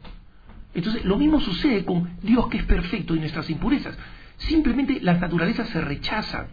Entonces, 0.74 1.04
lo 1.04 1.16
mismo 1.16 1.40
sucede 1.40 1.84
con 1.84 2.10
Dios 2.22 2.48
que 2.48 2.58
es 2.58 2.64
perfecto 2.64 3.14
y 3.14 3.20
nuestras 3.20 3.48
impurezas. 3.50 3.96
Simplemente 4.36 5.00
las 5.00 5.20
naturalezas 5.20 5.68
se 5.68 5.80
rechazan. 5.80 6.48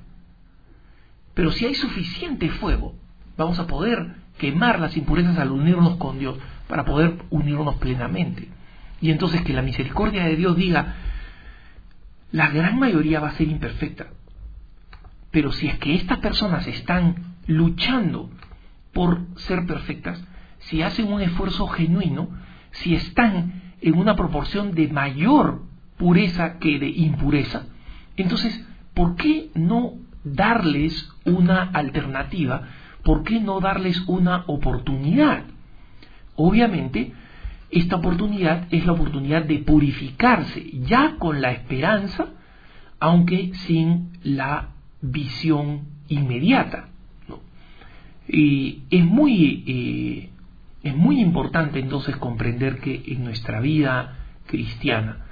Pero 1.33 1.51
si 1.51 1.65
hay 1.65 1.75
suficiente 1.75 2.49
fuego, 2.49 2.95
vamos 3.37 3.59
a 3.59 3.67
poder 3.67 4.15
quemar 4.37 4.79
las 4.79 4.95
impurezas 4.97 5.37
al 5.37 5.51
unirnos 5.51 5.97
con 5.97 6.17
Dios 6.17 6.37
para 6.67 6.85
poder 6.85 7.17
unirnos 7.29 7.75
plenamente. 7.75 8.49
Y 9.01 9.11
entonces 9.11 9.41
que 9.41 9.53
la 9.53 9.61
misericordia 9.61 10.25
de 10.25 10.35
Dios 10.35 10.55
diga, 10.55 10.95
la 12.31 12.49
gran 12.49 12.79
mayoría 12.79 13.19
va 13.19 13.29
a 13.29 13.33
ser 13.33 13.47
imperfecta. 13.47 14.07
Pero 15.35 15.51
si 15.51 15.67
es 15.67 15.77
que 15.79 15.95
estas 15.95 16.19
personas 16.19 16.65
están 16.65 17.35
luchando 17.45 18.29
por 18.93 19.25
ser 19.35 19.65
perfectas, 19.65 20.23
si 20.59 20.81
hacen 20.81 21.11
un 21.11 21.19
esfuerzo 21.19 21.67
genuino, 21.67 22.29
si 22.71 22.95
están 22.95 23.73
en 23.81 23.97
una 23.97 24.15
proporción 24.15 24.73
de 24.73 24.87
mayor 24.87 25.63
pureza 25.97 26.57
que 26.57 26.79
de 26.79 26.87
impureza, 26.87 27.65
entonces, 28.15 28.65
¿por 28.93 29.17
qué 29.17 29.49
no 29.55 29.95
darles 30.23 31.11
una 31.25 31.63
alternativa? 31.63 32.69
¿Por 33.03 33.25
qué 33.25 33.41
no 33.41 33.59
darles 33.59 34.01
una 34.07 34.45
oportunidad? 34.47 35.43
Obviamente, 36.37 37.11
esta 37.71 37.97
oportunidad 37.97 38.67
es 38.71 38.85
la 38.85 38.93
oportunidad 38.93 39.43
de 39.43 39.59
purificarse, 39.59 40.65
ya 40.83 41.17
con 41.19 41.41
la 41.41 41.51
esperanza, 41.51 42.27
aunque 43.01 43.51
sin 43.65 44.17
la 44.23 44.69
visión 45.11 45.87
inmediata. 46.07 46.89
Y 48.27 48.83
es 48.89 49.05
muy, 49.05 49.63
eh, 49.67 50.29
es 50.83 50.95
muy 50.95 51.19
importante 51.19 51.79
entonces 51.79 52.15
comprender 52.17 52.79
que 52.79 53.03
en 53.07 53.23
nuestra 53.23 53.59
vida 53.59 54.17
cristiana 54.47 55.25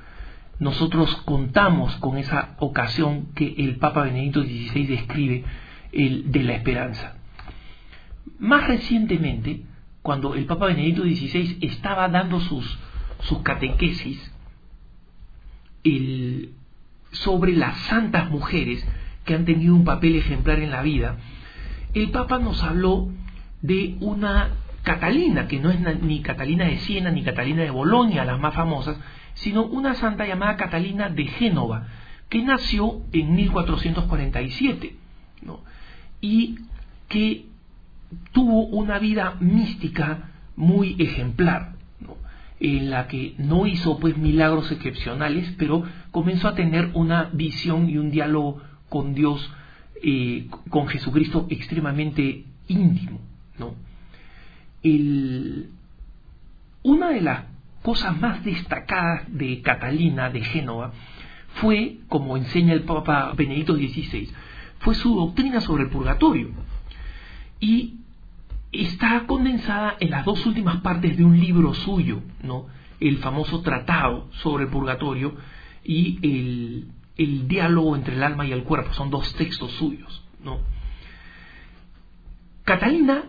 nosotros 0.59 1.15
contamos 1.25 1.95
con 1.97 2.17
esa 2.17 2.55
ocasión 2.59 3.27
que 3.35 3.55
el 3.57 3.77
Papa 3.77 4.03
Benedicto 4.03 4.43
XVI 4.43 4.85
describe 4.85 5.43
el, 5.91 6.31
de 6.31 6.43
la 6.43 6.53
esperanza. 6.53 7.17
Más 8.39 8.67
recientemente, 8.67 9.63
cuando 10.01 10.35
el 10.35 10.45
Papa 10.45 10.67
Benedicto 10.67 11.03
XVI 11.03 11.57
estaba 11.61 12.07
dando 12.07 12.39
sus, 12.39 12.77
sus 13.21 13.39
catequesis 13.39 14.31
sobre 17.11 17.53
las 17.53 17.77
santas 17.87 18.29
mujeres 18.29 18.85
que 19.25 19.35
han 19.35 19.45
tenido 19.45 19.75
un 19.75 19.85
papel 19.85 20.15
ejemplar 20.15 20.59
en 20.59 20.71
la 20.71 20.81
vida, 20.81 21.17
el 21.93 22.11
Papa 22.11 22.39
nos 22.39 22.63
habló 22.63 23.09
de 23.61 23.97
una 23.99 24.49
Catalina, 24.83 25.47
que 25.47 25.59
no 25.59 25.71
es 25.71 25.79
ni 26.01 26.21
Catalina 26.21 26.65
de 26.65 26.77
Siena 26.79 27.09
ni 27.09 27.23
Catalina 27.23 27.63
de 27.63 27.71
Bolonia, 27.71 28.25
las 28.25 28.39
más 28.39 28.53
famosas, 28.53 28.97
sino 29.35 29.63
una 29.63 29.95
santa 29.95 30.27
llamada 30.27 30.57
Catalina 30.57 31.09
de 31.09 31.25
Génova, 31.25 31.87
que 32.29 32.41
nació 32.41 33.01
en 33.11 33.35
1447 33.35 34.97
y 36.21 36.55
que 37.07 37.45
tuvo 38.31 38.65
una 38.65 38.99
vida 38.99 39.35
mística 39.39 40.29
muy 40.55 40.95
ejemplar, 40.99 41.73
en 42.59 42.89
la 42.89 43.07
que 43.07 43.35
no 43.37 43.67
hizo 43.67 43.99
pues 43.99 44.17
milagros 44.17 44.71
excepcionales, 44.71 45.53
pero 45.57 45.83
comenzó 46.11 46.47
a 46.47 46.55
tener 46.55 46.91
una 46.93 47.29
visión 47.33 47.89
y 47.89 47.97
un 47.97 48.09
diálogo 48.09 48.61
con 48.93 49.15
Dios, 49.15 49.51
eh, 50.03 50.45
con 50.69 50.87
Jesucristo 50.87 51.47
extremadamente 51.49 52.45
íntimo. 52.67 53.19
¿no? 53.57 53.73
una 56.83 57.09
de 57.09 57.21
las 57.21 57.45
cosas 57.81 58.19
más 58.19 58.43
destacadas 58.43 59.23
de 59.29 59.61
Catalina 59.61 60.29
de 60.29 60.43
Génova 60.43 60.91
fue, 61.55 61.97
como 62.07 62.37
enseña 62.37 62.73
el 62.73 62.83
Papa 62.83 63.33
Benedicto 63.35 63.73
XVI, 63.75 64.29
fue 64.79 64.93
su 64.93 65.15
doctrina 65.15 65.59
sobre 65.59 65.85
el 65.85 65.89
purgatorio. 65.89 66.49
Y 67.59 67.95
está 68.71 69.25
condensada 69.25 69.95
en 69.99 70.11
las 70.11 70.23
dos 70.23 70.45
últimas 70.45 70.81
partes 70.81 71.17
de 71.17 71.25
un 71.25 71.39
libro 71.39 71.73
suyo, 71.73 72.21
¿no? 72.43 72.67
el 72.99 73.17
famoso 73.17 73.61
tratado 73.61 74.27
sobre 74.33 74.65
el 74.65 74.69
purgatorio 74.69 75.35
y 75.83 76.19
el, 76.21 76.87
el 77.17 77.47
diálogo 77.47 77.95
entre 77.95 78.15
el 78.15 78.23
alma 78.23 78.45
y 78.45 78.51
el 78.51 78.63
cuerpo, 78.63 78.93
son 78.93 79.09
dos 79.09 79.33
textos 79.35 79.71
suyos. 79.73 80.23
¿no? 80.43 80.59
Catalina 82.63 83.25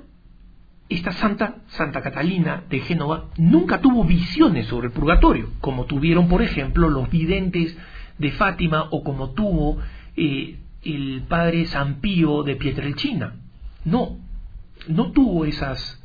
esta 0.89 1.13
santa, 1.13 1.57
Santa 1.69 2.03
Catalina 2.03 2.65
de 2.69 2.81
Génova, 2.81 3.31
nunca 3.37 3.81
tuvo 3.81 4.05
visiones 4.05 4.67
sobre 4.67 4.89
el 4.89 4.93
purgatorio, 4.93 5.51
como 5.61 5.87
tuvieron, 5.87 6.29
por 6.29 6.43
ejemplo, 6.43 6.91
los 6.91 7.11
videntes 7.11 7.77
de 8.19 8.31
Fátima 8.33 8.89
o 8.91 9.03
como 9.03 9.31
tuvo 9.31 9.79
eh, 10.17 10.59
el 10.83 11.23
padre 11.27 11.67
San 11.67 12.01
Pío 12.01 12.43
de 12.43 12.57
Pietrelcina. 12.57 13.35
No, 13.85 14.19
no 14.87 15.11
tuvo 15.13 15.47
esas 15.47 16.03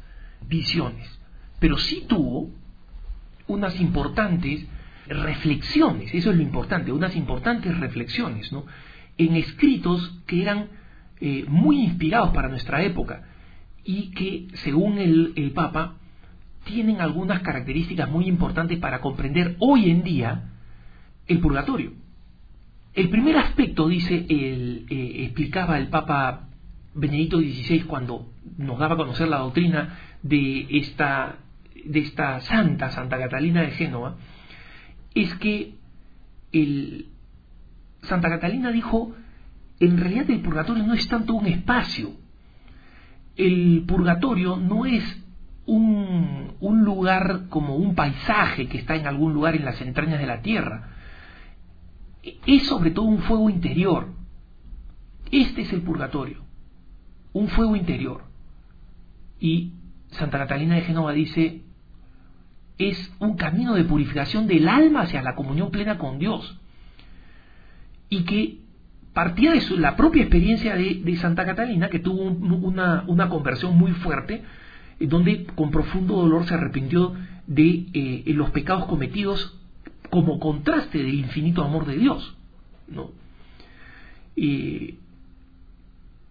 visiones, 0.47 1.19
pero 1.59 1.77
sí 1.77 2.05
tuvo 2.07 2.49
unas 3.47 3.79
importantes 3.79 4.65
reflexiones, 5.09 6.13
eso 6.13 6.31
es 6.31 6.37
lo 6.37 6.43
importante, 6.43 6.91
unas 6.91 7.15
importantes 7.15 7.77
reflexiones, 7.79 8.51
¿no? 8.51 8.65
En 9.17 9.35
escritos 9.35 10.21
que 10.25 10.41
eran 10.41 10.67
eh, 11.19 11.45
muy 11.47 11.81
inspirados 11.81 12.29
para 12.31 12.47
nuestra 12.47 12.81
época 12.83 13.23
y 13.83 14.11
que, 14.11 14.47
según 14.59 14.97
el, 14.97 15.33
el 15.35 15.51
Papa, 15.51 15.95
tienen 16.63 17.01
algunas 17.01 17.41
características 17.41 18.09
muy 18.09 18.27
importantes 18.27 18.77
para 18.79 19.01
comprender 19.01 19.55
hoy 19.59 19.89
en 19.89 20.03
día 20.03 20.51
el 21.27 21.39
purgatorio. 21.39 21.93
El 22.93 23.09
primer 23.09 23.37
aspecto, 23.37 23.87
dice, 23.87 24.25
el, 24.29 24.85
eh, 24.89 25.23
explicaba 25.25 25.77
el 25.77 25.87
Papa 25.87 26.49
Benedicto 26.93 27.39
XVI 27.39 27.81
cuando 27.81 28.31
nos 28.57 28.79
daba 28.79 28.95
a 28.95 28.97
conocer 28.97 29.27
la 29.27 29.37
doctrina 29.37 29.97
de 30.21 30.67
esta, 30.69 31.37
de 31.85 31.99
esta 31.99 32.41
santa, 32.41 32.91
Santa 32.91 33.17
Catalina 33.17 33.61
de 33.61 33.71
Génova, 33.71 34.15
es 35.13 35.33
que 35.35 35.75
el, 36.51 37.07
Santa 38.03 38.29
Catalina 38.29 38.71
dijo, 38.71 39.15
en 39.79 39.97
realidad 39.97 40.29
el 40.29 40.41
purgatorio 40.41 40.85
no 40.85 40.93
es 40.93 41.07
tanto 41.07 41.33
un 41.33 41.47
espacio, 41.47 42.11
el 43.35 43.83
purgatorio 43.87 44.57
no 44.57 44.85
es 44.85 45.03
un, 45.65 46.53
un, 46.59 46.83
lugar 46.83 47.45
como 47.49 47.75
un 47.75 47.95
paisaje 47.95 48.67
que 48.67 48.79
está 48.79 48.95
en 48.95 49.07
algún 49.07 49.33
lugar 49.33 49.55
en 49.55 49.65
las 49.65 49.79
entrañas 49.81 50.19
de 50.19 50.25
la 50.25 50.41
tierra. 50.41 50.89
Es 52.45 52.67
sobre 52.67 52.91
todo 52.91 53.05
un 53.05 53.19
fuego 53.19 53.49
interior. 53.49 54.09
Este 55.31 55.61
es 55.61 55.71
el 55.71 55.81
purgatorio, 55.81 56.43
un 57.33 57.47
fuego 57.49 57.75
interior. 57.75 58.23
Y 59.39 59.73
Santa 60.11 60.39
Catalina 60.39 60.75
de 60.75 60.81
Génova 60.81 61.13
dice, 61.13 61.61
es 62.79 63.11
un 63.19 63.35
camino 63.35 63.75
de 63.75 63.83
purificación 63.83 64.47
del 64.47 64.67
alma 64.67 65.01
hacia 65.01 65.21
la 65.21 65.35
comunión 65.35 65.69
plena 65.69 65.97
con 65.97 66.17
Dios. 66.17 66.57
Y 68.09 68.23
que 68.23 68.59
partía 69.13 69.51
de 69.51 69.61
la 69.77 69.95
propia 69.97 70.23
experiencia 70.23 70.75
de, 70.75 71.17
Santa 71.17 71.45
Catalina, 71.45 71.89
que 71.89 71.99
tuvo 71.99 72.23
una, 72.23 73.29
conversión 73.29 73.77
muy 73.77 73.91
fuerte, 73.91 74.41
eh, 74.99 75.07
donde 75.07 75.45
con 75.55 75.71
profundo 75.71 76.15
dolor 76.15 76.47
se 76.47 76.53
arrepintió 76.53 77.13
de 77.45 77.87
eh, 77.93 78.23
los 78.33 78.49
pecados 78.51 78.85
cometidos 78.85 79.59
como 80.09 80.39
contraste 80.39 80.99
del 80.99 81.13
infinito 81.15 81.63
amor 81.63 81.85
de 81.85 81.97
Dios. 81.97 82.35
¿no? 82.87 83.11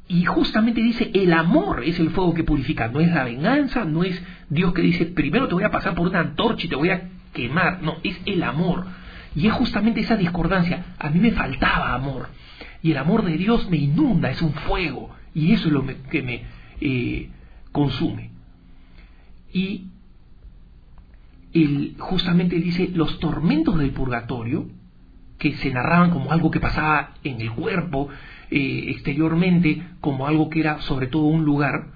Y 0.08 0.24
justamente 0.24 0.80
dice, 0.80 1.10
el 1.14 1.32
amor 1.32 1.84
es 1.84 2.00
el 2.00 2.10
fuego 2.10 2.32
que 2.34 2.44
purifica, 2.44 2.88
no 2.88 3.00
es 3.00 3.12
la 3.12 3.24
venganza, 3.24 3.84
no 3.84 4.04
es 4.04 4.22
Dios 4.48 4.72
que 4.72 4.82
dice, 4.82 5.04
primero 5.06 5.48
te 5.48 5.54
voy 5.54 5.64
a 5.64 5.70
pasar 5.70 5.94
por 5.94 6.08
una 6.08 6.20
antorcha 6.20 6.66
y 6.66 6.70
te 6.70 6.76
voy 6.76 6.90
a 6.90 7.10
quemar, 7.32 7.82
no, 7.82 7.96
es 8.02 8.18
el 8.24 8.42
amor. 8.42 8.86
Y 9.34 9.46
es 9.46 9.52
justamente 9.52 10.00
esa 10.00 10.16
discordancia, 10.16 10.86
a 10.98 11.10
mí 11.10 11.20
me 11.20 11.32
faltaba 11.32 11.94
amor 11.94 12.30
y 12.82 12.92
el 12.92 12.98
amor 12.98 13.24
de 13.24 13.36
Dios 13.36 13.68
me 13.70 13.76
inunda, 13.76 14.30
es 14.30 14.40
un 14.42 14.52
fuego, 14.52 15.10
y 15.34 15.52
eso 15.52 15.66
es 15.66 15.72
lo 15.72 15.84
que 16.10 16.22
me 16.22 16.44
eh, 16.80 17.30
consume. 17.72 18.30
Y 19.52 19.86
él 21.52 21.96
justamente 21.98 22.56
dice, 22.56 22.90
los 22.94 23.18
tormentos 23.18 23.78
del 23.78 23.90
purgatorio, 23.90 24.68
que 25.38 25.56
se 25.56 25.70
narraban 25.70 26.10
como 26.10 26.32
algo 26.32 26.50
que 26.50 26.60
pasaba 26.60 27.14
en 27.24 27.40
el 27.40 27.52
cuerpo, 27.52 28.08
eh, 28.50 28.84
exteriormente, 28.88 29.82
como 30.00 30.26
algo 30.26 30.48
que 30.48 30.60
era 30.60 30.80
sobre 30.80 31.06
todo 31.06 31.24
un 31.24 31.44
lugar, 31.44 31.88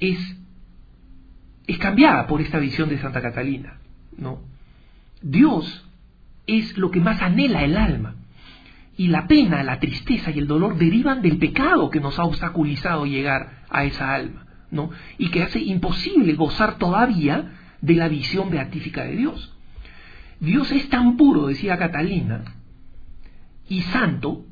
es, 0.00 0.18
es 1.66 1.78
cambiada 1.78 2.26
por 2.26 2.40
esta 2.40 2.58
visión 2.58 2.88
de 2.88 2.98
Santa 2.98 3.22
Catalina. 3.22 3.78
¿no? 4.16 4.40
Dios 5.22 5.86
es 6.46 6.76
lo 6.76 6.90
que 6.90 7.00
más 7.00 7.22
anhela 7.22 7.62
el 7.64 7.76
alma 7.76 8.16
Y 8.96 9.08
la 9.08 9.26
pena, 9.26 9.62
la 9.62 9.78
tristeza 9.78 10.30
y 10.30 10.38
el 10.38 10.46
dolor 10.46 10.76
derivan 10.76 11.22
del 11.22 11.38
pecado 11.38 11.88
que 11.90 12.00
nos 12.00 12.18
ha 12.18 12.24
obstaculizado 12.24 13.06
llegar 13.06 13.64
a 13.70 13.84
esa 13.84 14.12
alma, 14.14 14.46
¿no? 14.70 14.90
Y 15.16 15.30
que 15.30 15.42
hace 15.42 15.60
imposible 15.60 16.34
gozar 16.34 16.76
todavía 16.76 17.52
de 17.80 17.94
la 17.94 18.08
visión 18.08 18.50
beatífica 18.50 19.04
de 19.04 19.16
Dios. 19.16 19.56
Dios 20.40 20.70
es 20.72 20.88
tan 20.90 21.16
puro, 21.16 21.46
decía 21.46 21.78
Catalina, 21.78 22.44
y 23.68 23.80
santo, 23.82 24.44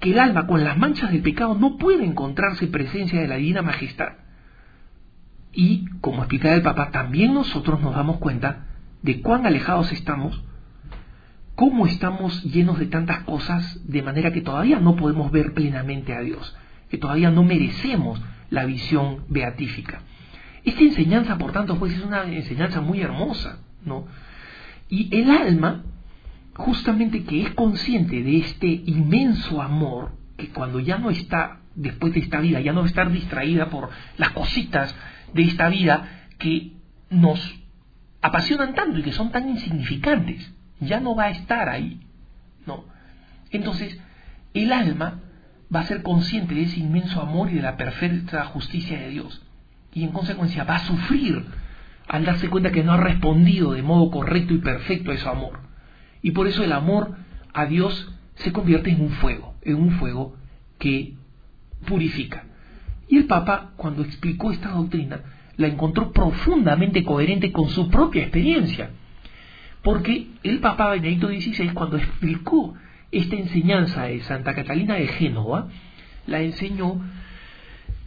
que 0.00 0.12
el 0.12 0.18
alma 0.18 0.46
con 0.46 0.64
las 0.64 0.76
manchas 0.76 1.10
del 1.10 1.22
pecado 1.22 1.54
no 1.54 1.76
puede 1.76 2.04
encontrarse 2.04 2.66
en 2.66 2.72
presencia 2.72 3.20
de 3.20 3.28
la 3.28 3.36
divina 3.36 3.62
majestad. 3.62 4.12
Y, 5.52 5.86
como 6.00 6.18
explicaba 6.18 6.54
el 6.54 6.62
Papa, 6.62 6.90
también 6.90 7.34
nosotros 7.34 7.80
nos 7.80 7.94
damos 7.94 8.18
cuenta 8.18 8.66
de 9.02 9.20
cuán 9.20 9.46
alejados 9.46 9.90
estamos, 9.92 10.42
cómo 11.54 11.86
estamos 11.86 12.44
llenos 12.44 12.78
de 12.78 12.86
tantas 12.86 13.24
cosas, 13.24 13.80
de 13.88 14.02
manera 14.02 14.32
que 14.32 14.40
todavía 14.40 14.78
no 14.78 14.94
podemos 14.94 15.32
ver 15.32 15.54
plenamente 15.54 16.14
a 16.14 16.20
Dios, 16.20 16.56
que 16.90 16.98
todavía 16.98 17.30
no 17.30 17.42
merecemos 17.42 18.20
la 18.50 18.64
visión 18.64 19.24
beatífica. 19.28 20.02
Esta 20.64 20.82
enseñanza, 20.82 21.38
por 21.38 21.52
tanto, 21.52 21.76
pues 21.78 21.94
es 21.94 22.04
una 22.04 22.24
enseñanza 22.24 22.80
muy 22.80 23.00
hermosa, 23.00 23.58
¿no? 23.84 24.06
Y 24.88 25.14
el 25.16 25.30
alma 25.30 25.84
justamente 26.58 27.22
que 27.22 27.42
es 27.42 27.54
consciente 27.54 28.22
de 28.22 28.38
este 28.38 28.66
inmenso 28.66 29.62
amor, 29.62 30.12
que 30.36 30.48
cuando 30.48 30.80
ya 30.80 30.98
no 30.98 31.08
está 31.08 31.60
después 31.76 32.12
de 32.12 32.20
esta 32.20 32.40
vida, 32.40 32.60
ya 32.60 32.72
no 32.72 32.80
va 32.80 32.86
a 32.86 32.88
estar 32.88 33.10
distraída 33.12 33.70
por 33.70 33.90
las 34.16 34.30
cositas 34.30 34.94
de 35.32 35.42
esta 35.42 35.68
vida 35.68 36.26
que 36.38 36.72
nos 37.10 37.40
apasionan 38.20 38.74
tanto 38.74 38.98
y 38.98 39.02
que 39.02 39.12
son 39.12 39.30
tan 39.30 39.48
insignificantes, 39.48 40.52
ya 40.80 40.98
no 40.98 41.14
va 41.14 41.24
a 41.24 41.30
estar 41.30 41.68
ahí, 41.68 42.00
¿no? 42.66 42.84
Entonces, 43.52 43.96
el 44.52 44.72
alma 44.72 45.20
va 45.74 45.80
a 45.80 45.84
ser 45.84 46.02
consciente 46.02 46.56
de 46.56 46.62
ese 46.62 46.80
inmenso 46.80 47.22
amor 47.22 47.50
y 47.52 47.54
de 47.54 47.62
la 47.62 47.76
perfecta 47.76 48.44
justicia 48.46 48.98
de 48.98 49.10
Dios, 49.10 49.46
y 49.94 50.02
en 50.02 50.10
consecuencia 50.10 50.64
va 50.64 50.74
a 50.74 50.86
sufrir 50.86 51.46
al 52.08 52.24
darse 52.24 52.50
cuenta 52.50 52.72
que 52.72 52.82
no 52.82 52.94
ha 52.94 52.96
respondido 52.96 53.72
de 53.72 53.82
modo 53.82 54.10
correcto 54.10 54.54
y 54.54 54.58
perfecto 54.58 55.12
a 55.12 55.14
ese 55.14 55.28
amor. 55.28 55.67
Y 56.22 56.32
por 56.32 56.46
eso 56.46 56.64
el 56.64 56.72
amor 56.72 57.16
a 57.52 57.66
Dios 57.66 58.12
se 58.36 58.52
convierte 58.52 58.90
en 58.90 59.00
un 59.00 59.10
fuego, 59.10 59.54
en 59.62 59.76
un 59.76 59.92
fuego 59.92 60.36
que 60.78 61.14
purifica. 61.86 62.44
Y 63.08 63.16
el 63.16 63.26
Papa, 63.26 63.72
cuando 63.76 64.02
explicó 64.02 64.52
esta 64.52 64.70
doctrina, 64.70 65.20
la 65.56 65.66
encontró 65.66 66.12
profundamente 66.12 67.04
coherente 67.04 67.52
con 67.52 67.68
su 67.68 67.88
propia 67.88 68.22
experiencia. 68.22 68.90
Porque 69.82 70.28
el 70.42 70.60
Papa 70.60 70.90
Benedicto 70.90 71.28
XVI, 71.28 71.70
cuando 71.72 71.96
explicó 71.96 72.74
esta 73.10 73.36
enseñanza 73.36 74.04
de 74.04 74.20
Santa 74.20 74.54
Catalina 74.54 74.94
de 74.94 75.08
Génova, 75.08 75.68
la 76.26 76.40
enseñó 76.40 77.00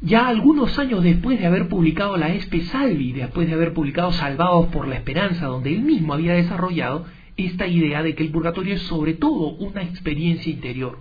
ya 0.01 0.27
algunos 0.27 0.77
años 0.79 1.03
después 1.03 1.39
de 1.39 1.45
haber 1.45 1.67
publicado 1.67 2.17
la 2.17 2.29
Espe 2.29 2.61
Salvi, 2.61 3.11
después 3.11 3.47
de 3.47 3.53
haber 3.53 3.73
publicado 3.73 4.11
Salvados 4.11 4.67
por 4.67 4.87
la 4.87 4.95
Esperanza, 4.95 5.45
donde 5.47 5.73
él 5.73 5.81
mismo 5.81 6.13
había 6.13 6.33
desarrollado 6.33 7.05
esta 7.37 7.67
idea 7.67 8.03
de 8.03 8.15
que 8.15 8.23
el 8.23 8.31
purgatorio 8.31 8.75
es 8.75 8.81
sobre 8.83 9.13
todo 9.13 9.49
una 9.49 9.81
experiencia 9.83 10.51
interior. 10.51 10.99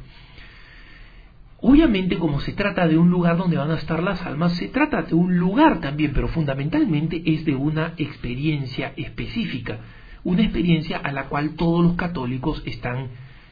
Obviamente, 1.63 2.19
como 2.19 2.41
se 2.41 2.53
trata 2.53 2.89
de 2.89 2.97
un 2.97 3.11
lugar 3.11 3.37
donde 3.37 3.59
van 3.59 3.71
a 3.71 3.77
estar 3.77 4.03
las 4.03 4.23
almas, 4.23 4.55
se 4.55 4.69
trata 4.69 5.03
de 5.03 5.15
un 5.15 5.37
lugar 5.37 5.81
también, 5.81 6.13
pero 6.15 6.29
fundamentalmente 6.29 7.23
es 7.27 7.45
de 7.45 7.55
una 7.55 7.93
experiencia 7.99 8.95
específica, 8.97 9.79
una 10.25 10.43
experiencia 10.43 10.97
a 10.97 11.13
la 11.13 11.27
cual 11.27 11.57
todos 11.57 11.85
los 11.85 11.97
católicos 11.97 12.63
están 12.65 13.09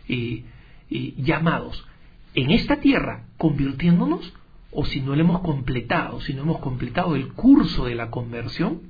eh, 0.09 0.45
eh, 0.91 1.15
llamados 1.19 1.87
en 2.35 2.51
esta 2.51 2.77
tierra, 2.77 3.27
convirtiéndonos, 3.37 4.33
o 4.71 4.87
si 4.87 5.01
no 5.01 5.15
lo 5.15 5.21
hemos 5.21 5.41
completado, 5.41 6.21
si 6.21 6.33
no 6.33 6.43
hemos 6.43 6.59
completado 6.61 7.15
el 7.15 7.29
curso 7.33 7.87
de 7.87 7.95
la 7.95 8.11
conversión, 8.11 8.81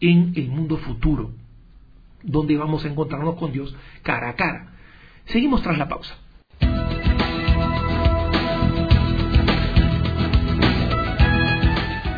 en 0.00 0.32
el 0.34 0.48
mundo 0.48 0.76
futuro 0.78 1.32
donde 2.24 2.56
vamos 2.56 2.84
a 2.84 2.88
encontrarnos 2.88 3.36
con 3.36 3.52
Dios 3.52 3.74
cara 4.02 4.30
a 4.30 4.34
cara. 4.34 4.72
Seguimos 5.26 5.62
tras 5.62 5.78
la 5.78 5.88
pausa. 5.88 6.16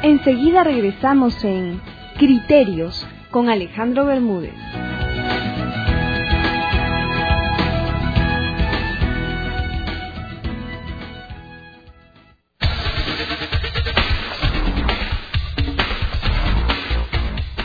Enseguida 0.02 0.62
regresamos 0.62 1.44
en 1.44 1.80
Criterios 2.16 3.06
con 3.30 3.50
Alejandro 3.50 4.06
Bermúdez. 4.06 4.54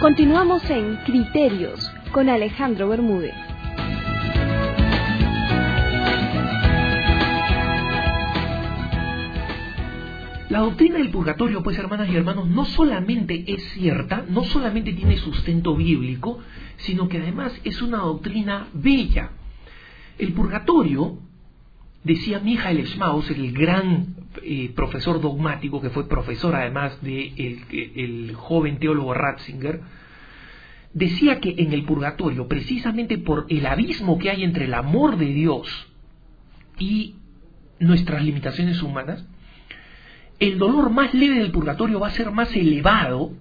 Continuamos 0.01 0.69
en 0.69 0.97
Criterios 1.05 1.89
con 2.11 2.27
Alejandro 2.27 2.89
Bermúdez. 2.89 3.52
La 10.53 10.59
doctrina 10.59 10.99
del 10.99 11.09
purgatorio, 11.09 11.63
pues 11.63 11.79
hermanas 11.79 12.07
y 12.09 12.15
hermanos, 12.15 12.47
no 12.47 12.63
solamente 12.65 13.43
es 13.47 13.63
cierta, 13.71 14.23
no 14.29 14.43
solamente 14.43 14.93
tiene 14.93 15.17
sustento 15.17 15.75
bíblico, 15.75 16.41
sino 16.77 17.09
que 17.09 17.17
además 17.17 17.59
es 17.63 17.81
una 17.81 17.97
doctrina 17.97 18.67
bella. 18.71 19.31
El 20.19 20.33
purgatorio, 20.33 21.17
decía 22.03 22.37
Michael 22.39 22.85
Schmaus, 22.85 23.31
el 23.31 23.51
gran 23.51 24.15
eh, 24.43 24.71
profesor 24.75 25.19
dogmático, 25.19 25.81
que 25.81 25.89
fue 25.89 26.07
profesor 26.07 26.53
además 26.53 27.01
del 27.01 27.35
de 27.69 27.91
el 27.95 28.35
joven 28.35 28.77
teólogo 28.77 29.15
Ratzinger, 29.15 29.81
decía 30.93 31.39
que 31.39 31.55
en 31.57 31.73
el 31.73 31.83
purgatorio, 31.83 32.47
precisamente 32.47 33.17
por 33.17 33.47
el 33.49 33.65
abismo 33.65 34.19
que 34.19 34.29
hay 34.29 34.43
entre 34.43 34.65
el 34.65 34.75
amor 34.75 35.17
de 35.17 35.33
Dios 35.33 35.67
y 36.77 37.15
nuestras 37.79 38.23
limitaciones 38.23 38.83
humanas, 38.83 39.25
el 40.43 40.57
dolor 40.57 40.89
más 40.89 41.13
leve 41.13 41.39
del 41.39 41.51
purgatorio 41.51 42.01
va 42.01 42.07
a 42.07 42.11
ser 42.11 42.29
más 42.31 42.53
elevado 42.53 43.31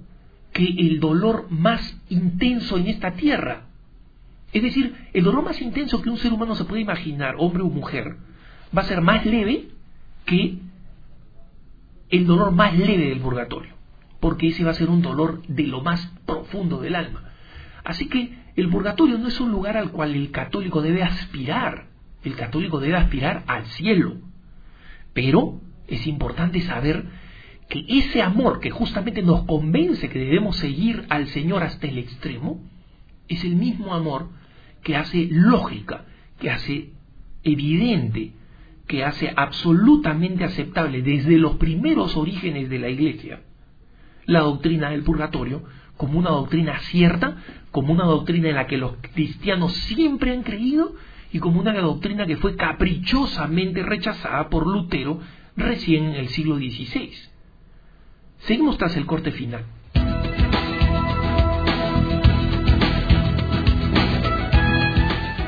que 0.52 0.64
el 0.64 1.00
dolor 1.00 1.46
más 1.50 2.00
intenso 2.08 2.76
en 2.76 2.86
esta 2.86 3.14
tierra. 3.14 3.62
Es 4.52 4.62
decir, 4.62 4.94
el 5.12 5.24
dolor 5.24 5.42
más 5.42 5.60
intenso 5.60 6.00
que 6.00 6.10
un 6.10 6.18
ser 6.18 6.32
humano 6.32 6.54
se 6.54 6.64
puede 6.64 6.82
imaginar, 6.82 7.34
hombre 7.38 7.64
o 7.64 7.68
mujer, 7.68 8.18
va 8.76 8.82
a 8.82 8.84
ser 8.84 9.00
más 9.00 9.26
leve 9.26 9.70
que 10.26 10.58
el 12.10 12.24
dolor 12.24 12.52
más 12.52 12.78
leve 12.78 13.08
del 13.08 13.20
purgatorio, 13.20 13.74
porque 14.20 14.48
ese 14.48 14.62
va 14.62 14.70
a 14.70 14.74
ser 14.74 14.88
un 14.88 15.02
dolor 15.02 15.42
de 15.48 15.66
lo 15.66 15.80
más 15.80 16.06
profundo 16.24 16.80
del 16.82 16.94
alma. 16.94 17.32
Así 17.82 18.06
que 18.06 18.38
el 18.54 18.68
purgatorio 18.68 19.18
no 19.18 19.26
es 19.26 19.40
un 19.40 19.50
lugar 19.50 19.76
al 19.76 19.90
cual 19.90 20.14
el 20.14 20.30
católico 20.30 20.82
debe 20.82 21.02
aspirar, 21.02 21.86
el 22.22 22.36
católico 22.36 22.78
debe 22.78 22.94
aspirar 22.94 23.42
al 23.48 23.66
cielo, 23.66 24.18
pero 25.14 25.60
es 25.94 26.06
importante 26.06 26.60
saber 26.62 27.04
que 27.68 27.84
ese 27.88 28.22
amor 28.22 28.60
que 28.60 28.70
justamente 28.70 29.22
nos 29.22 29.44
convence 29.44 30.08
que 30.08 30.18
debemos 30.18 30.56
seguir 30.56 31.04
al 31.08 31.26
Señor 31.28 31.62
hasta 31.62 31.86
el 31.86 31.98
extremo, 31.98 32.60
es 33.28 33.44
el 33.44 33.56
mismo 33.56 33.94
amor 33.94 34.28
que 34.82 34.96
hace 34.96 35.28
lógica, 35.30 36.04
que 36.38 36.50
hace 36.50 36.90
evidente, 37.44 38.32
que 38.86 39.04
hace 39.04 39.32
absolutamente 39.34 40.44
aceptable 40.44 41.02
desde 41.02 41.38
los 41.38 41.56
primeros 41.56 42.16
orígenes 42.16 42.68
de 42.68 42.78
la 42.78 42.88
Iglesia 42.88 43.40
la 44.26 44.40
doctrina 44.40 44.90
del 44.90 45.02
purgatorio 45.02 45.62
como 45.96 46.18
una 46.18 46.30
doctrina 46.30 46.78
cierta, 46.80 47.36
como 47.70 47.92
una 47.92 48.04
doctrina 48.04 48.48
en 48.48 48.56
la 48.56 48.66
que 48.66 48.76
los 48.76 48.96
cristianos 49.14 49.72
siempre 49.72 50.32
han 50.32 50.42
creído 50.42 50.94
y 51.32 51.38
como 51.38 51.60
una 51.60 51.72
doctrina 51.74 52.26
que 52.26 52.36
fue 52.36 52.56
caprichosamente 52.56 53.82
rechazada 53.82 54.48
por 54.48 54.66
Lutero 54.66 55.20
recién 55.56 56.06
en 56.06 56.14
el 56.14 56.28
siglo 56.28 56.56
XVI. 56.56 57.12
Seguimos 58.40 58.78
tras 58.78 58.96
el 58.96 59.06
corte 59.06 59.30
final. 59.30 59.64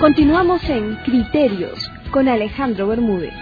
Continuamos 0.00 0.64
en 0.70 0.96
Criterios 1.04 1.78
con 2.10 2.26
Alejandro 2.26 2.86
Bermúdez. 2.86 3.34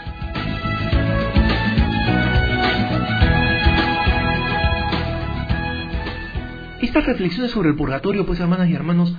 Estas 6.82 7.06
reflexiones 7.06 7.52
sobre 7.52 7.68
el 7.68 7.76
purgatorio, 7.76 8.26
pues 8.26 8.40
hermanas 8.40 8.68
y 8.68 8.74
hermanos, 8.74 9.14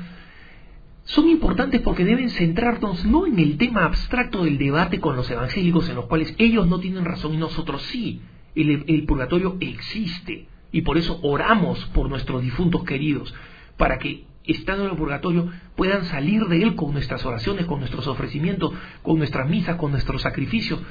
son 1.06 1.30
importantes 1.30 1.80
porque 1.80 2.04
deben 2.04 2.30
centrarnos 2.30 3.06
no 3.06 3.26
en 3.26 3.40
el 3.40 3.58
tema 3.58 3.86
abstracto 3.86 4.44
del 4.44 4.58
debate 4.58 5.00
con 5.00 5.16
los 5.16 5.32
evangélicos 5.32 5.88
en 5.88 5.96
los 5.96 6.08
cuales 6.08 6.36
ellos 6.40 6.68
no 6.68 6.82
tienen 6.82 7.06
razón 7.06 7.34
y 7.36 7.38
nosotros 7.38 7.84
sí. 7.84 8.22
El, 8.54 9.06
purgatorio 9.06 9.56
existe 9.62 10.50
y 10.74 10.82
por 10.82 10.98
eso 10.98 11.22
oramos 11.24 11.86
por 11.94 12.10
nuestros 12.10 12.42
difuntos 12.42 12.84
queridos, 12.84 13.34
para 13.78 13.98
que 13.98 14.26
estando 14.52 14.86
en 14.86 14.92
el 14.92 14.98
purgatorio 14.98 15.52
puedan 15.76 16.06
salir 16.06 16.46
de 16.46 16.64
él 16.64 16.76
con 16.76 16.94
nuestras 16.94 17.26
oraciones, 17.26 17.66
con 17.66 17.80
nuestros 17.80 18.08
ofrecimientos, 18.08 18.74
con 19.02 19.18
nuestras 19.18 19.48
misas, 19.50 19.76
con 19.76 19.92
nuestros 19.92 20.22
sacrificios, 20.22 20.82